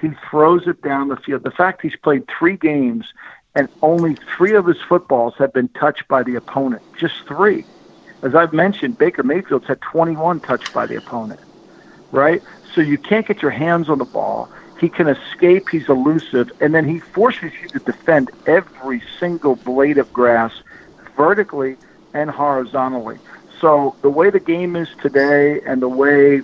[0.02, 1.44] He throws it down the field.
[1.44, 3.06] The fact he's played three games
[3.54, 6.82] and only three of his footballs have been touched by the opponent.
[6.98, 7.64] Just three.
[8.22, 11.40] As I've mentioned, Baker Mayfield's had 21 touched by the opponent,
[12.10, 12.42] right?
[12.74, 14.48] So you can't get your hands on the ball.
[14.80, 15.68] He can escape.
[15.68, 20.52] He's elusive, and then he forces you to defend every single blade of grass,
[21.16, 21.76] vertically
[22.12, 23.18] and horizontally.
[23.60, 26.42] So the way the game is today, and the way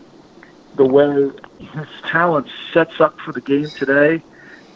[0.76, 4.22] the way his talent sets up for the game today,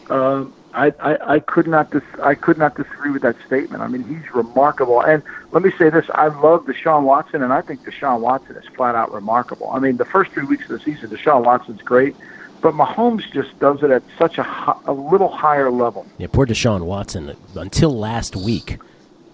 [0.09, 3.83] um, I, I, I could not dis- I could not disagree with that statement.
[3.83, 5.01] I mean, he's remarkable.
[5.01, 5.21] And
[5.51, 8.95] let me say this: I love Deshaun Watson, and I think Deshaun Watson is flat
[8.95, 9.69] out remarkable.
[9.71, 12.15] I mean, the first three weeks of the season, Deshaun Watson's great,
[12.61, 16.07] but Mahomes just does it at such a a little higher level.
[16.17, 17.35] yeah, poor Deshaun Watson.
[17.55, 18.79] Until last week,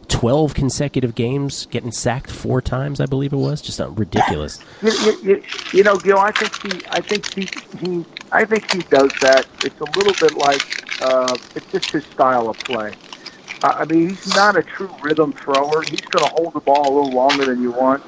[0.10, 3.00] twelve consecutive games, getting sacked four times.
[3.00, 4.60] I believe it was just ridiculous.
[4.82, 5.44] You, you, you,
[5.74, 7.50] you know, Gil, I think he, I think he,
[7.80, 9.46] he, I think he does that.
[9.64, 12.94] It's a little bit like uh, it's just his style of play.
[13.64, 15.82] Uh, I mean, he's not a true rhythm thrower.
[15.82, 18.04] He's going to hold the ball a little longer than you want.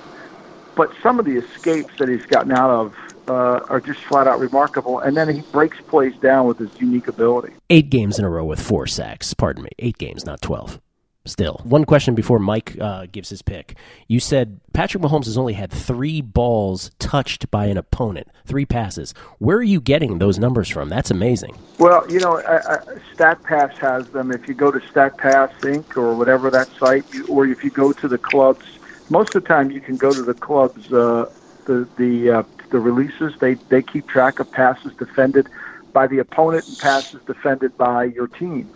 [0.76, 2.96] But some of the escapes that he's gotten out of
[3.28, 5.00] uh, are just flat out remarkable.
[5.00, 7.54] And then he breaks plays down with his unique ability.
[7.70, 9.34] Eight games in a row with four sacks.
[9.34, 10.80] Pardon me, eight games, not twelve.
[11.26, 13.78] Still, one question before Mike uh, gives his pick.
[14.08, 19.14] You said Patrick Mahomes has only had three balls touched by an opponent, three passes.
[19.38, 20.90] Where are you getting those numbers from?
[20.90, 21.56] That's amazing.
[21.78, 22.78] Well, you know, I, I,
[23.14, 24.32] StatPass has them.
[24.32, 25.96] If you go to StatPass Inc.
[25.96, 28.66] or whatever that site, or if you go to the clubs,
[29.12, 30.92] most of the time you can go to the clubs.
[30.92, 31.32] Uh,
[31.66, 35.48] the the uh, the releases they they keep track of passes defended
[35.94, 38.70] by the opponent and passes defended by your team.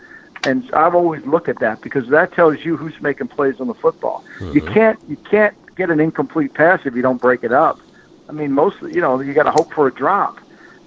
[0.46, 3.74] And I've always looked at that because that tells you who's making plays on the
[3.74, 4.24] football.
[4.54, 7.82] You can't you can't get an incomplete pass if you don't break it up.
[8.30, 10.40] I mean, most you know you got to hope for a drop,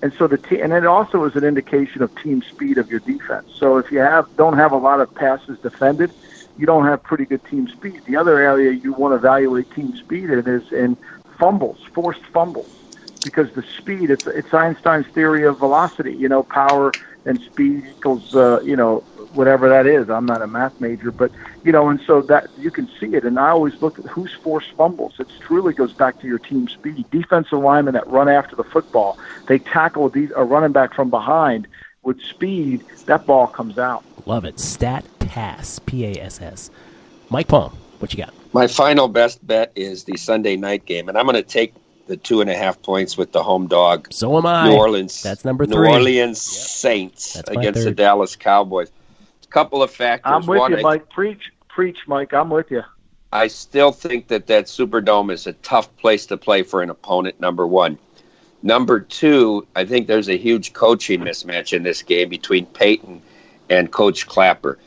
[0.02, 3.00] and so the te- and it also is an indication of team speed of your
[3.00, 3.46] defense.
[3.59, 6.14] So if you have don't have a lot of passes defended,
[6.56, 8.02] you don't have pretty good team speed.
[8.06, 10.96] The other area you want to evaluate team speed in is in
[11.38, 12.72] fumbles, forced fumbles,
[13.22, 16.14] because the speed it's it's Einstein's theory of velocity.
[16.14, 16.94] You know, power
[17.24, 19.04] and speed equals uh, you know
[19.35, 20.09] whatever that is.
[20.11, 21.31] I'm not a math major, but
[21.64, 23.24] you know, and so that you can see it.
[23.24, 25.14] And I always look at who's forced fumbles.
[25.18, 27.11] It truly goes back to your team speed.
[27.11, 31.66] Defensive linemen that run after the football, they tackle a de- running back from behind
[32.03, 32.85] with speed.
[33.07, 34.05] That ball comes out.
[34.26, 34.61] Love it.
[34.61, 36.70] Stat Pass, P A S S.
[37.31, 38.33] Mike Palm, what you got?
[38.53, 41.74] My final best bet is the Sunday night game, and I'm going to take
[42.07, 44.09] the two and a half points with the home dog.
[44.11, 44.68] So am I.
[44.68, 45.22] New Orleans.
[45.22, 45.74] That's number three.
[45.74, 45.89] New three.
[45.89, 47.93] Orleans Saints That's my against the.
[47.93, 48.91] Dallas Cowboys.
[49.49, 50.30] A couple of factors.
[50.32, 51.11] I'm with One, you, I- Mike.
[51.11, 52.34] Preach, preach, Mike.
[52.34, 52.82] I'm with you.
[53.32, 57.40] I still think that that Superdome is a tough place to play for an opponent.
[57.40, 57.99] Number one.
[58.62, 63.22] Number two, I think there's a huge coaching mismatch in this game between Peyton
[63.70, 64.78] and Coach Clapper.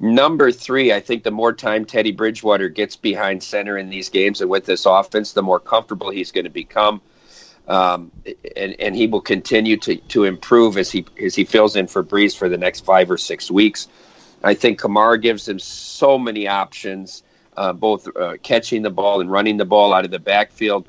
[0.00, 4.40] Number three, I think the more time Teddy Bridgewater gets behind center in these games
[4.40, 7.00] and with this offense, the more comfortable he's going to become.
[7.68, 8.10] um,
[8.56, 12.02] and and he will continue to to improve as he as he fills in for
[12.02, 13.88] Brees for the next five or six weeks.
[14.42, 17.22] I think Kamara gives him so many options,
[17.56, 20.86] uh, both uh, catching the ball and running the ball out of the backfield.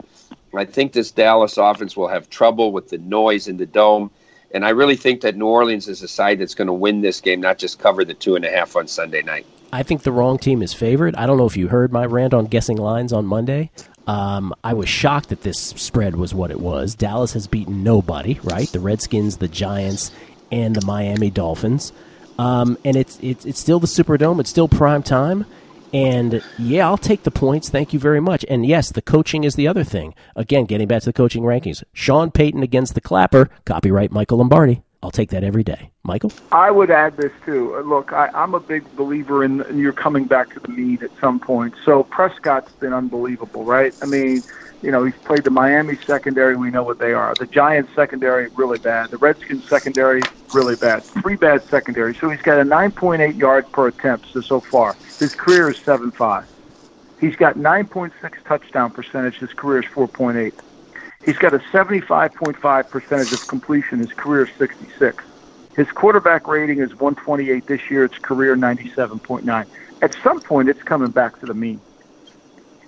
[0.54, 4.12] I think this Dallas offense will have trouble with the noise in the dome.
[4.52, 7.22] And I really think that New Orleans is a side that's going to win this
[7.22, 9.46] game, not just cover the two and a half on Sunday night.
[9.72, 11.16] I think the wrong team is favored.
[11.16, 13.70] I don't know if you heard my rant on guessing lines on Monday.
[14.08, 16.96] Um, I was shocked that this spread was what it was.
[16.96, 18.68] Dallas has beaten nobody, right?
[18.68, 20.12] The Redskins, the Giants,
[20.52, 21.94] and the Miami Dolphins.
[22.40, 24.40] Um, and it's, it's it's still the Superdome.
[24.40, 25.46] It's still prime time.
[25.92, 27.70] And yeah, I'll take the points.
[27.70, 28.46] Thank you very much.
[28.48, 30.16] And yes, the coaching is the other thing.
[30.38, 31.84] Again, getting back to the coaching rankings.
[31.94, 33.50] Sean Payton against the Clapper.
[33.66, 34.84] Copyright Michael Lombardi.
[35.02, 35.92] I'll take that every day.
[36.04, 36.32] Michael?
[36.52, 37.76] I would add this too.
[37.76, 41.00] Uh, Look, I, I'm a big believer in, in you're coming back to the mean
[41.02, 41.74] at some point.
[41.84, 43.94] So Prescott's been unbelievable, right?
[44.02, 44.44] I mean,
[44.82, 46.56] you know, he's played the Miami secondary.
[46.56, 47.36] We know what they are.
[47.36, 49.12] The Giants secondary, really bad.
[49.12, 50.22] The Redskins secondary,
[50.54, 51.04] really bad.
[51.22, 52.16] Three bad secondary.
[52.16, 54.96] So he's got a 9.8 yards per attempt so, so far.
[55.20, 56.46] His career is 7.5.
[57.20, 58.12] He's got 9.6
[58.46, 59.36] touchdown percentage.
[59.36, 60.54] His career is 4.8.
[61.26, 64.00] He's got a 75.5 percentage of completion.
[64.00, 65.22] His career is 66.
[65.76, 68.06] His quarterback rating is 128 this year.
[68.06, 69.66] Its career 97.9.
[70.02, 71.82] At some point, it's coming back to the mean.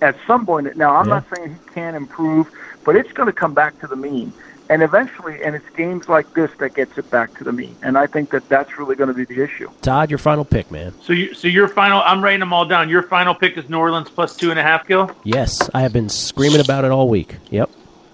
[0.02, 1.14] At some point, now I'm Yeah.
[1.14, 2.50] not saying he can't improve,
[2.84, 4.32] but it's going to come back to the mean.
[4.68, 7.76] And eventually, and it's games like this that gets it back to the mean.
[7.82, 9.68] And I think that that's really going to be the issue.
[9.82, 10.92] Todd, your final pick, man.
[11.02, 12.88] So you, so your final, I'm writing them all down.
[12.88, 15.10] Your final pick is New Orleans plus two and a half, Gil.
[15.24, 17.36] Yes, I have been screaming about it all week.
[17.50, 17.70] Yep.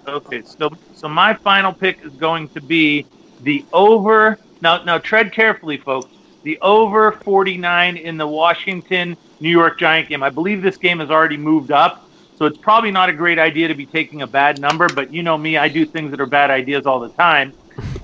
[0.09, 3.07] Okay, so so my final pick is going to be
[3.43, 4.39] the over.
[4.61, 6.09] Now now tread carefully, folks.
[6.45, 10.23] The over 49 in the Washington New York Giant game.
[10.23, 13.69] I believe this game has already moved up, so it's probably not a great idea
[13.69, 14.89] to be taking a bad number.
[14.89, 17.53] But you know me, I do things that are bad ideas all the time.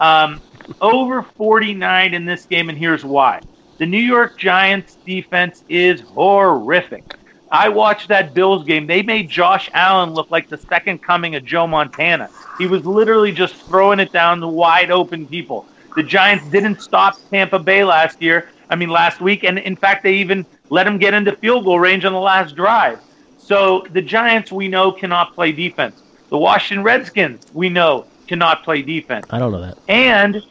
[0.01, 0.41] Um,
[0.81, 3.41] over 49 in this game, and here's why.
[3.79, 7.05] The New York Giants defense is horrific.
[7.51, 8.87] I watched that Bills game.
[8.87, 12.31] They made Josh Allen look like the second coming of Joe Montana.
[12.59, 15.67] He was literally just throwing it down to wide open people.
[15.95, 18.49] The Giants didn't stop Tampa Bay last year.
[18.71, 21.79] I mean, last week, and in fact, they even let him get into field goal
[21.79, 23.01] range on the last drive.
[23.39, 26.03] So the Giants, we know, cannot play defense.
[26.31, 29.27] The Washington Redskins, we know, cannot play defense.
[29.31, 29.79] I don't know that.
[29.89, 30.43] And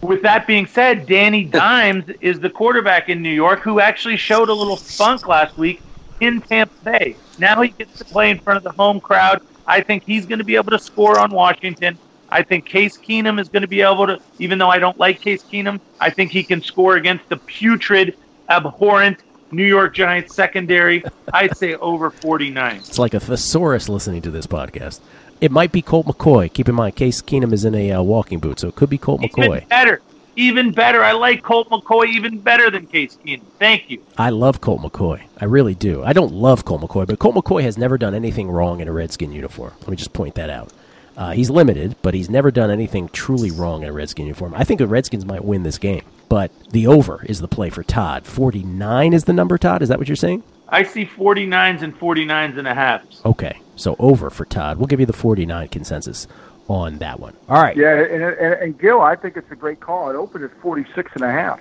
[0.00, 4.48] with that being said, Danny Dimes is the quarterback in New York who actually showed
[4.48, 5.80] a little spunk last week
[6.20, 7.16] in Tampa Bay.
[7.38, 9.42] Now he gets to play in front of the home crowd.
[9.66, 11.96] I think he's going to be able to score on Washington.
[12.28, 15.20] I think Case Keenum is going to be able to, even though I don't like
[15.20, 18.16] Case Keenum, I think he can score against the putrid,
[18.48, 19.18] abhorrent
[19.52, 21.04] New York Giants secondary.
[21.32, 22.76] I'd say over 49.
[22.76, 25.00] It's like a thesaurus listening to this podcast.
[25.40, 26.52] It might be Colt McCoy.
[26.52, 28.98] Keep in mind, Case Keenum is in a uh, walking boot, so it could be
[28.98, 29.56] Colt McCoy.
[29.56, 30.02] Even better.
[30.34, 31.04] Even better.
[31.04, 33.42] I like Colt McCoy even better than Case Keenum.
[33.58, 34.02] Thank you.
[34.16, 35.22] I love Colt McCoy.
[35.40, 36.02] I really do.
[36.02, 38.92] I don't love Colt McCoy, but Colt McCoy has never done anything wrong in a
[38.92, 39.72] Redskin uniform.
[39.80, 40.72] Let me just point that out.
[41.16, 44.54] Uh, he's limited, but he's never done anything truly wrong in a Redskin uniform.
[44.54, 47.82] I think the Redskins might win this game, but the over is the play for
[47.82, 48.24] Todd.
[48.24, 49.82] 49 is the number, Todd?
[49.82, 50.42] Is that what you're saying?
[50.68, 53.04] I see 49s and 49s and a half.
[53.26, 54.78] Okay, so over for Todd.
[54.78, 56.26] We'll give you the 49 consensus
[56.68, 57.36] on that one.
[57.48, 57.76] All right.
[57.76, 60.08] Yeah, and, and, and Gil, I think it's a great call.
[60.08, 61.60] It opened at 46 and a half,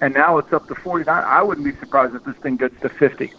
[0.00, 1.24] and now it's up to 49.
[1.24, 3.32] I wouldn't be surprised if this thing gets to 50.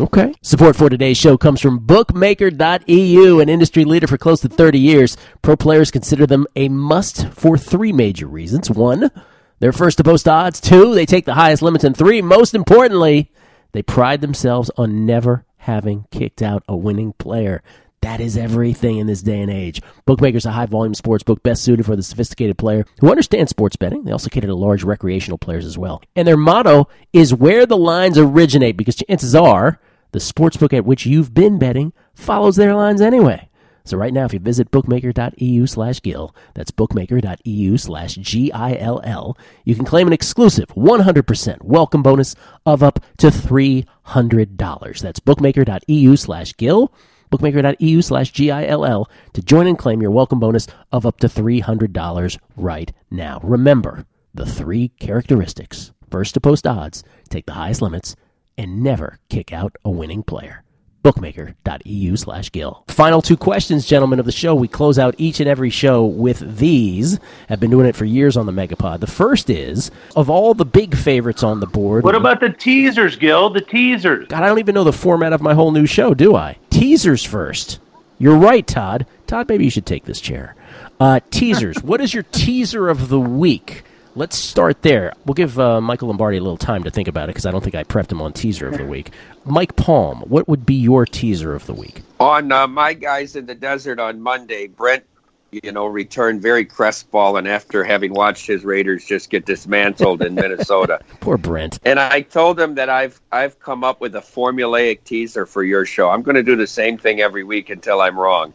[0.00, 0.32] Okay.
[0.40, 5.14] Support for today's show comes from Bookmaker.eu, an industry leader for close to 30 years.
[5.42, 8.70] Pro players consider them a must for three major reasons.
[8.70, 9.10] One,
[9.58, 10.58] they're first to post odds.
[10.58, 11.84] Two, they take the highest limits.
[11.84, 13.30] And three, most importantly,
[13.72, 17.62] they pride themselves on never having kicked out a winning player.
[18.00, 19.82] That is everything in this day and age.
[20.06, 23.76] Bookmakers a high volume sports book best suited for the sophisticated player who understands sports
[23.76, 24.04] betting.
[24.04, 26.02] They also cater to large recreational players as well.
[26.16, 29.78] And their motto is where the lines originate because chances are
[30.12, 33.48] the sportsbook at which you've been betting follows their lines anyway.
[33.84, 39.84] So right now, if you visit bookmaker.eu slash gill, that's bookmaker.eu slash G-I-L-L, you can
[39.84, 42.34] claim an exclusive 100% welcome bonus
[42.66, 45.00] of up to $300.
[45.00, 46.92] That's bookmaker.eu slash gill,
[47.30, 52.92] bookmaker.eu slash G-I-L-L to join and claim your welcome bonus of up to $300 right
[53.10, 53.40] now.
[53.42, 55.92] Remember the three characteristics.
[56.10, 58.14] First to post odds, take the highest limits,
[58.60, 60.62] and never kick out a winning player
[61.02, 62.84] bookmaker.eu slash gill.
[62.88, 64.54] Final two questions, gentlemen, of the show.
[64.54, 67.18] We close out each and every show with these.
[67.48, 69.00] I've been doing it for years on the Megapod.
[69.00, 72.04] The first is, of all the big favorites on the board...
[72.04, 73.48] What about the teasers, Gil?
[73.48, 74.28] The teasers.
[74.28, 76.58] God, I don't even know the format of my whole new show, do I?
[76.68, 77.80] Teasers first.
[78.18, 79.06] You're right, Todd.
[79.26, 80.54] Todd, maybe you should take this chair.
[80.98, 81.76] Uh, teasers.
[81.82, 83.84] what is your teaser of the week?
[84.20, 85.14] Let's start there.
[85.24, 87.64] We'll give uh, Michael Lombardi a little time to think about it because I don't
[87.64, 89.12] think I prepped him on teaser of the week.
[89.46, 92.02] Mike Palm, what would be your teaser of the week?
[92.18, 95.04] On uh, my guys in the desert on Monday, Brent,
[95.52, 101.00] you know, returned very crestfallen after having watched his Raiders just get dismantled in Minnesota.
[101.20, 101.78] Poor Brent.
[101.86, 105.86] And I told him that I've I've come up with a formulaic teaser for your
[105.86, 106.10] show.
[106.10, 108.52] I'm going to do the same thing every week until I'm wrong.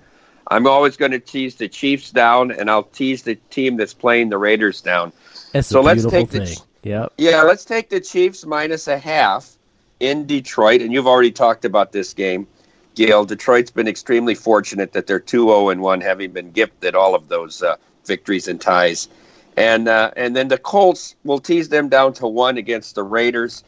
[0.48, 4.30] I'm always going to tease the Chiefs down, and I'll tease the team that's playing
[4.30, 5.12] the Raiders down.
[5.56, 6.56] That's So let's take the thing.
[6.58, 7.14] Ch- Yep.
[7.18, 9.56] Yeah, let's take the Chiefs minus a half
[10.02, 10.82] in Detroit.
[10.82, 12.46] And you've already talked about this game,
[12.94, 13.24] Gail.
[13.24, 17.30] Detroit's been extremely fortunate that they're 2 0 and 1, having been gifted all of
[17.30, 19.08] those uh, victories and ties.
[19.56, 23.64] And, uh, and then the Colts will tease them down to one against the Raiders.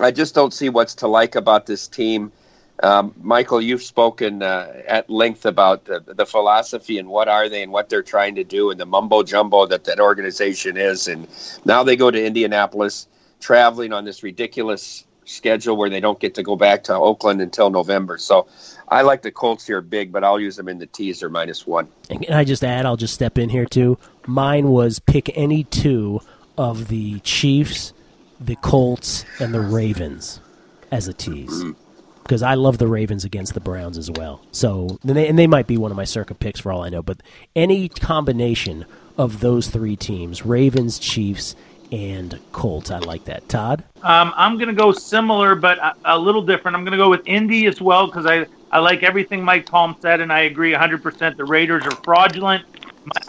[0.00, 2.32] I just don't see what's to like about this team.
[2.82, 7.62] Um, Michael, you've spoken uh, at length about the, the philosophy and what are they
[7.62, 11.08] and what they're trying to do and the mumbo jumbo that that organization is.
[11.08, 11.26] And
[11.64, 13.08] now they go to Indianapolis,
[13.40, 17.70] traveling on this ridiculous schedule where they don't get to go back to Oakland until
[17.70, 18.18] November.
[18.18, 18.46] So
[18.88, 21.88] I like the Colts here big, but I'll use them in the teaser minus one.
[22.10, 23.98] And can I just add, I'll just step in here too.
[24.26, 26.20] Mine was pick any two
[26.56, 27.92] of the Chiefs,
[28.38, 30.40] the Colts, and the Ravens
[30.92, 31.64] as a tease.
[32.26, 34.40] Because I love the Ravens against the Browns as well.
[34.50, 36.88] So, and they, and they might be one of my circa picks for all I
[36.88, 37.00] know.
[37.00, 37.22] But
[37.54, 38.84] any combination
[39.16, 41.54] of those three teams Ravens, Chiefs,
[41.92, 43.48] and Colts, I like that.
[43.48, 43.84] Todd?
[44.02, 46.76] Um, I'm going to go similar, but a, a little different.
[46.76, 49.94] I'm going to go with Indy as well because I, I like everything Mike Palm
[50.00, 51.36] said, and I agree 100%.
[51.36, 52.64] The Raiders are fraudulent.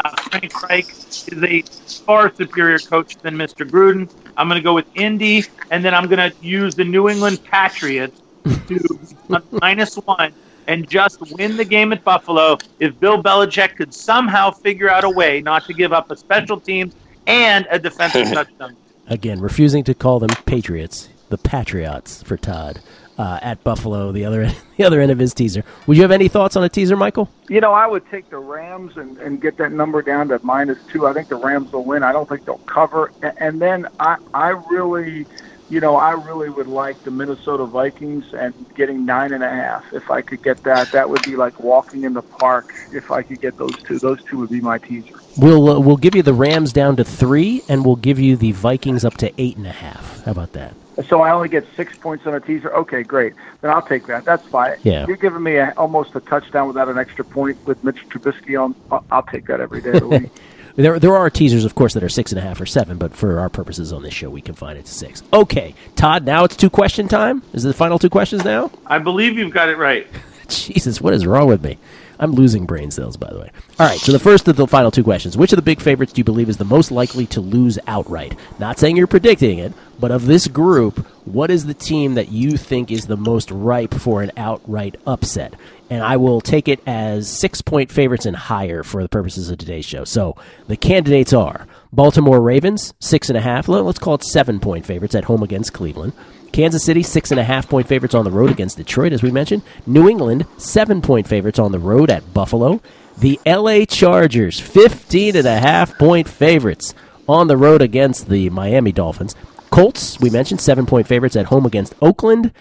[0.03, 1.61] Uh, Frank Reich is a
[2.03, 3.69] far superior coach than Mr.
[3.69, 4.11] Gruden.
[4.35, 7.43] I'm going to go with Indy, and then I'm going to use the New England
[7.43, 8.21] Patriots
[8.67, 10.33] to minus one
[10.67, 15.09] and just win the game at Buffalo if Bill Belichick could somehow figure out a
[15.09, 16.93] way not to give up a special teams
[17.25, 18.75] and a defensive touchdown.
[19.07, 22.79] Again, refusing to call them Patriots, the Patriots for Todd.
[23.19, 25.63] Uh, at Buffalo, the other the other end of his teaser.
[25.87, 27.27] Would you have any thoughts on a teaser, Michael?
[27.49, 30.77] You know, I would take the Rams and, and get that number down to minus
[30.91, 31.07] two.
[31.07, 32.03] I think the Rams will win.
[32.03, 33.11] I don't think they'll cover.
[33.39, 35.25] And then I, I really,
[35.69, 39.91] you know, I really would like the Minnesota Vikings and getting nine and a half.
[39.93, 42.73] If I could get that, that would be like walking in the park.
[42.93, 45.15] If I could get those two, those two would be my teaser.
[45.37, 48.53] We'll uh, we'll give you the Rams down to three, and we'll give you the
[48.53, 50.23] Vikings up to eight and a half.
[50.23, 50.73] How about that?
[51.09, 52.73] So I only get six points on a teaser.
[52.73, 53.33] Okay, great.
[53.61, 54.25] Then I'll take that.
[54.25, 54.77] That's fine.
[54.81, 55.05] Yeah.
[55.05, 58.73] You're giving me a, almost a touchdown without an extra point with Mitch Trubisky on.
[58.89, 60.31] I'll, I'll take that every day of the week.
[60.77, 63.15] There, there are teasers, of course, that are six and a half or seven, but
[63.15, 65.23] for our purposes on this show, we confine it to six.
[65.33, 66.23] Okay, Todd.
[66.23, 67.41] Now it's two question time.
[67.51, 68.69] Is it the final two questions now?
[68.85, 70.07] I believe you've got it right.
[70.47, 71.79] Jesus, what is wrong with me?
[72.19, 73.51] I'm losing brain cells, by the way.
[73.79, 75.37] All right, so the first of the final two questions.
[75.37, 78.37] Which of the big favorites do you believe is the most likely to lose outright?
[78.59, 82.57] Not saying you're predicting it, but of this group, what is the team that you
[82.57, 85.53] think is the most ripe for an outright upset?
[85.89, 89.57] And I will take it as six point favorites and higher for the purposes of
[89.57, 90.03] today's show.
[90.03, 90.35] So
[90.67, 93.67] the candidates are Baltimore Ravens, six and a half.
[93.69, 96.13] let- Let's call it seven point favorites at home against Cleveland.
[96.57, 99.29] Kansas City, six and a half point favorites on the road against Detroit, as we
[99.29, 99.61] mentioned.
[99.85, 102.81] New England, seven point favorites on the road at Buffalo.
[103.19, 106.95] The LA Chargers, 15 and a half point favorites
[107.29, 109.35] on the road against the Miami Dolphins.
[109.69, 112.51] Colts, we mentioned, seven point favorites at home against Oakland.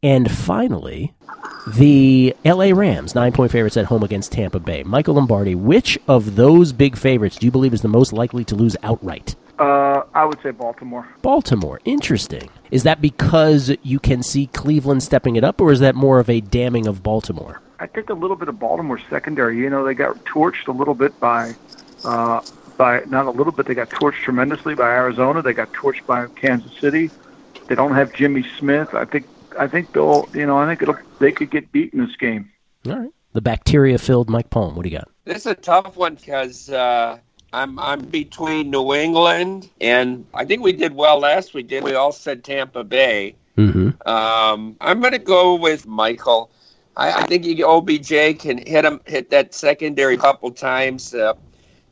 [0.00, 1.12] And finally,
[1.66, 4.84] the LA Rams, nine point favorites at home against Tampa Bay.
[4.84, 8.54] Michael Lombardi, which of those big favorites do you believe is the most likely to
[8.54, 9.34] lose outright?
[9.60, 11.06] Uh, I would say Baltimore.
[11.20, 11.80] Baltimore.
[11.84, 12.48] Interesting.
[12.70, 16.30] Is that because you can see Cleveland stepping it up, or is that more of
[16.30, 17.60] a damning of Baltimore?
[17.78, 19.58] I think a little bit of Baltimore secondary.
[19.58, 21.54] You know, they got torched a little bit by,
[22.04, 22.40] uh,
[22.78, 23.66] by not a little bit.
[23.66, 25.42] They got torched tremendously by Arizona.
[25.42, 27.10] They got torched by Kansas City.
[27.68, 28.94] They don't have Jimmy Smith.
[28.94, 29.26] I think.
[29.58, 30.26] I think they'll.
[30.32, 30.96] You know, I think it'll.
[31.18, 32.50] They could get beat in this game.
[32.86, 33.10] All right.
[33.34, 34.74] The bacteria filled Mike Palm.
[34.74, 35.08] What do you got?
[35.24, 37.18] This is a tough one because uh,
[37.52, 41.68] I'm I'm between New England and I think we did well last week.
[41.68, 43.34] Did we all said Tampa Bay?
[43.56, 44.08] Mm-hmm.
[44.08, 46.50] Um, I'm going to go with Michael.
[46.96, 51.14] I, I think you, OBJ can hit him hit that secondary a couple times.
[51.14, 51.34] Uh,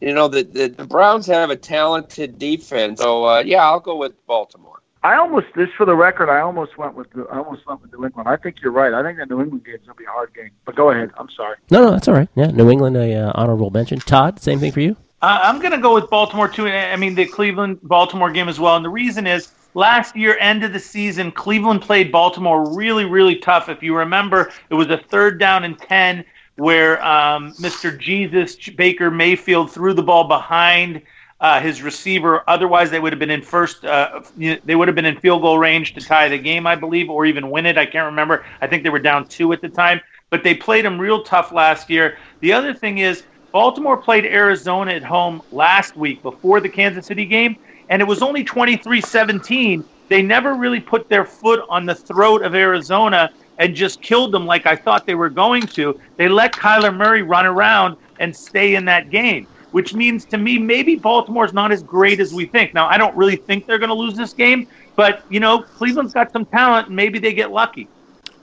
[0.00, 3.96] you know the, the the Browns have a talented defense, so uh, yeah, I'll go
[3.96, 4.80] with Baltimore.
[5.02, 6.28] I almost this for the record.
[6.28, 7.10] I almost went with.
[7.12, 8.28] The, I almost went with New England.
[8.28, 8.92] I think you're right.
[8.92, 10.50] I think the New England game's gonna be a hard game.
[10.64, 11.10] But go ahead.
[11.18, 11.56] I'm sorry.
[11.70, 12.28] No, no, that's all right.
[12.34, 13.98] Yeah, New England, a uh, honorable mention.
[13.98, 14.96] Todd, same thing for you.
[15.20, 16.68] Uh, I'm going to go with Baltimore too.
[16.68, 18.76] I mean, the Cleveland Baltimore game as well.
[18.76, 23.36] And the reason is last year, end of the season, Cleveland played Baltimore really, really
[23.36, 23.68] tough.
[23.68, 26.24] If you remember, it was a third down and 10.
[26.56, 27.96] where um, Mr.
[27.98, 31.02] Jesus Baker Mayfield threw the ball behind
[31.40, 32.42] uh, his receiver.
[32.48, 33.84] Otherwise, they would have been in first.
[33.84, 37.08] Uh, they would have been in field goal range to tie the game, I believe,
[37.10, 37.78] or even win it.
[37.78, 38.44] I can't remember.
[38.60, 40.00] I think they were down two at the time,
[40.30, 42.18] but they played them real tough last year.
[42.40, 43.22] The other thing is,
[43.58, 47.56] Baltimore played Arizona at home last week before the Kansas City game,
[47.88, 49.82] and it was only 23 17.
[50.08, 54.46] They never really put their foot on the throat of Arizona and just killed them
[54.46, 55.98] like I thought they were going to.
[56.18, 60.56] They let Kyler Murray run around and stay in that game, which means to me
[60.60, 62.74] maybe Baltimore's not as great as we think.
[62.74, 66.14] Now, I don't really think they're going to lose this game, but you know, Cleveland's
[66.14, 67.88] got some talent and maybe they get lucky.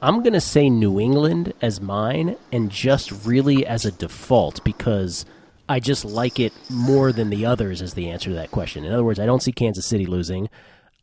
[0.01, 5.25] I'm going to say New England as mine and just really as a default because
[5.67, 8.83] I just like it more than the others as the answer to that question.
[8.83, 10.49] In other words, I don't see Kansas City losing.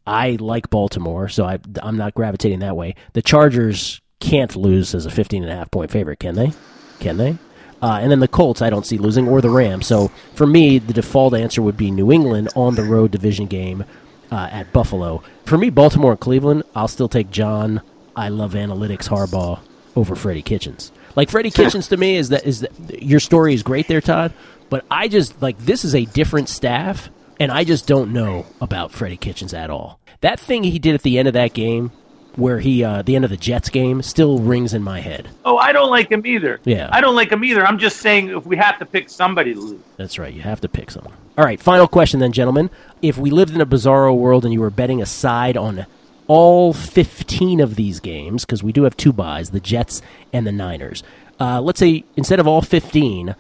[0.07, 2.95] I like Baltimore, so I, am not gravitating that way.
[3.13, 6.53] The Chargers can't lose as a 15 and a half point favorite, can they?
[7.01, 7.39] Can they?
[7.81, 9.89] Uh, and then the Colts, I don't see losing, or the Rams.
[9.89, 13.85] So for me, the default answer would be New England on the road division game
[14.31, 15.23] uh, at Buffalo.
[15.45, 17.83] For me, Baltimore and Cleveland, I'll still take John.
[18.17, 19.61] I love analytics Harbaugh
[19.97, 20.93] over Freddie Kitchens.
[21.17, 24.33] Like Freddie Kitchens to me is that is that your story is great there, Todd.
[24.71, 28.93] But I just like this is a different staff and I just don't know about
[28.93, 29.99] Freddie Kitchens at all.
[30.21, 31.91] That thing he did at the end of that game,
[32.37, 35.29] where he uh, the end of the Jets game, still rings in my head.
[35.45, 36.61] Oh, I don't like him either.
[36.65, 37.67] Yeah, I don't like him either.
[37.67, 39.81] I'm just saying if we have to pick somebody to lose.
[39.97, 40.33] That's right.
[40.33, 41.15] You have to pick someone.
[41.37, 42.71] All right, final question then, gentlemen.
[43.03, 45.87] If we lived in a bizarro world and you were betting a side on
[46.33, 50.01] all 15 of these games, because we do have two buys, the Jets
[50.33, 51.03] and the Niners.
[51.39, 53.35] Uh, let's say instead of all 15,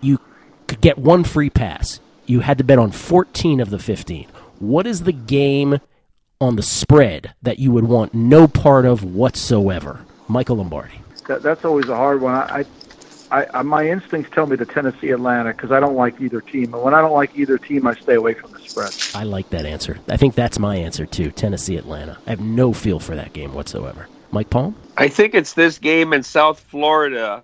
[0.00, 0.18] you
[0.66, 4.26] could get one free pass you had to bet on 14 of the 15.
[4.58, 5.80] What is the game
[6.40, 10.04] on the spread that you would want no part of whatsoever?
[10.28, 10.94] Michael Lombardi.
[11.28, 12.34] That, that's always a hard one.
[12.34, 12.64] I,
[13.32, 16.74] I, I my instincts tell me the Tennessee Atlanta because I don't like either team,
[16.74, 18.94] and when I don't like either team, I stay away from the spread.
[19.14, 19.98] I like that answer.
[20.08, 21.30] I think that's my answer too.
[21.30, 22.18] Tennessee Atlanta.
[22.26, 24.06] I have no feel for that game whatsoever.
[24.30, 24.76] Mike Palm.
[24.96, 27.42] I think it's this game in South Florida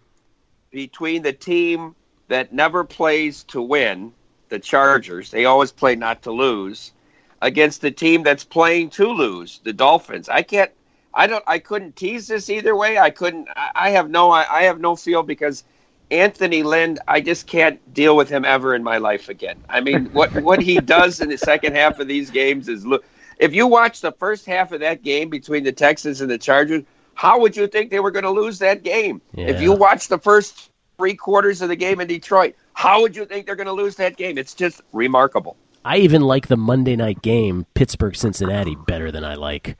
[0.71, 1.95] between the team
[2.29, 4.13] that never plays to win
[4.51, 5.31] the Chargers.
[5.31, 6.93] They always play not to lose
[7.41, 10.29] against the team that's playing to lose, the Dolphins.
[10.29, 10.71] I can't.
[11.15, 11.45] I don't.
[11.47, 12.99] I couldn't tease this either way.
[12.99, 13.49] I couldn't.
[13.75, 14.31] I, have no.
[14.31, 15.65] I, I have no feel because
[16.11, 16.99] Anthony Lynn.
[17.07, 19.63] I just can't deal with him ever in my life again.
[19.69, 23.05] I mean, what what he does in the second half of these games is look.
[23.39, 26.83] If you watch the first half of that game between the Texans and the Chargers,
[27.15, 29.21] how would you think they were going to lose that game?
[29.33, 29.47] Yeah.
[29.47, 33.25] If you watch the first three quarters of the game in Detroit, how would you
[33.25, 34.39] think they're going to lose that game?
[34.39, 35.57] It's just remarkable.
[35.85, 39.77] I even like the Monday night game, Pittsburgh Cincinnati, better than I like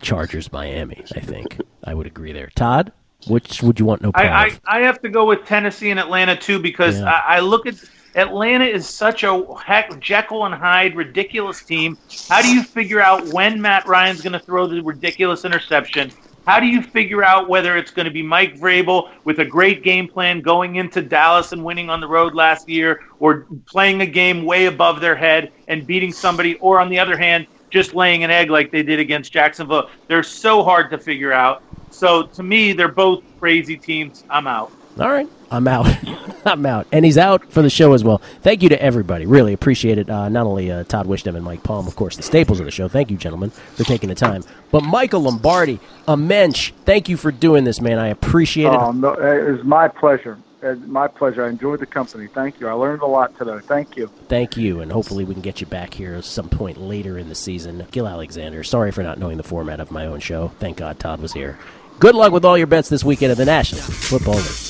[0.00, 1.02] Chargers Miami.
[1.16, 2.50] I think I would agree there.
[2.54, 2.92] Todd,
[3.26, 6.36] which would you want no I, I, I, have to go with Tennessee and Atlanta
[6.36, 7.10] too because yeah.
[7.10, 7.74] I, I look at
[8.14, 11.96] Atlanta is such a heck Jekyll and Hyde ridiculous team.
[12.28, 16.10] How do you figure out when Matt Ryan's going to throw the ridiculous interception?
[16.46, 19.84] How do you figure out whether it's going to be Mike Vrabel with a great
[19.84, 24.06] game plan going into Dallas and winning on the road last year, or playing a
[24.06, 28.24] game way above their head and beating somebody, or on the other hand, just laying
[28.24, 29.90] an egg like they did against Jacksonville?
[30.08, 31.62] They're so hard to figure out.
[32.00, 34.24] So to me, they're both crazy teams.
[34.30, 34.72] I'm out.
[34.98, 35.28] All right.
[35.50, 35.86] I'm out.
[36.46, 36.86] I'm out.
[36.92, 38.22] And he's out for the show as well.
[38.40, 39.26] Thank you to everybody.
[39.26, 40.08] Really appreciate it.
[40.08, 42.70] Uh, not only uh, Todd Wishdom and Mike Palm, of course, the staples of the
[42.70, 42.88] show.
[42.88, 44.42] Thank you, gentlemen, for taking the time.
[44.70, 45.78] But Michael Lombardi,
[46.08, 47.98] a mensch, thank you for doing this, man.
[47.98, 48.80] I appreciate it.
[48.80, 50.38] Oh, no, it was my pleasure.
[50.62, 51.44] It's my pleasure.
[51.44, 52.28] I enjoyed the company.
[52.28, 52.68] Thank you.
[52.68, 53.58] I learned a lot today.
[53.62, 54.10] Thank you.
[54.28, 54.80] Thank you.
[54.80, 57.86] And hopefully we can get you back here at some point later in the season.
[57.90, 60.48] Gil Alexander, sorry for not knowing the format of my own show.
[60.58, 61.58] Thank God Todd was here.
[62.00, 64.69] Good luck with all your bets this weekend at the National Football League.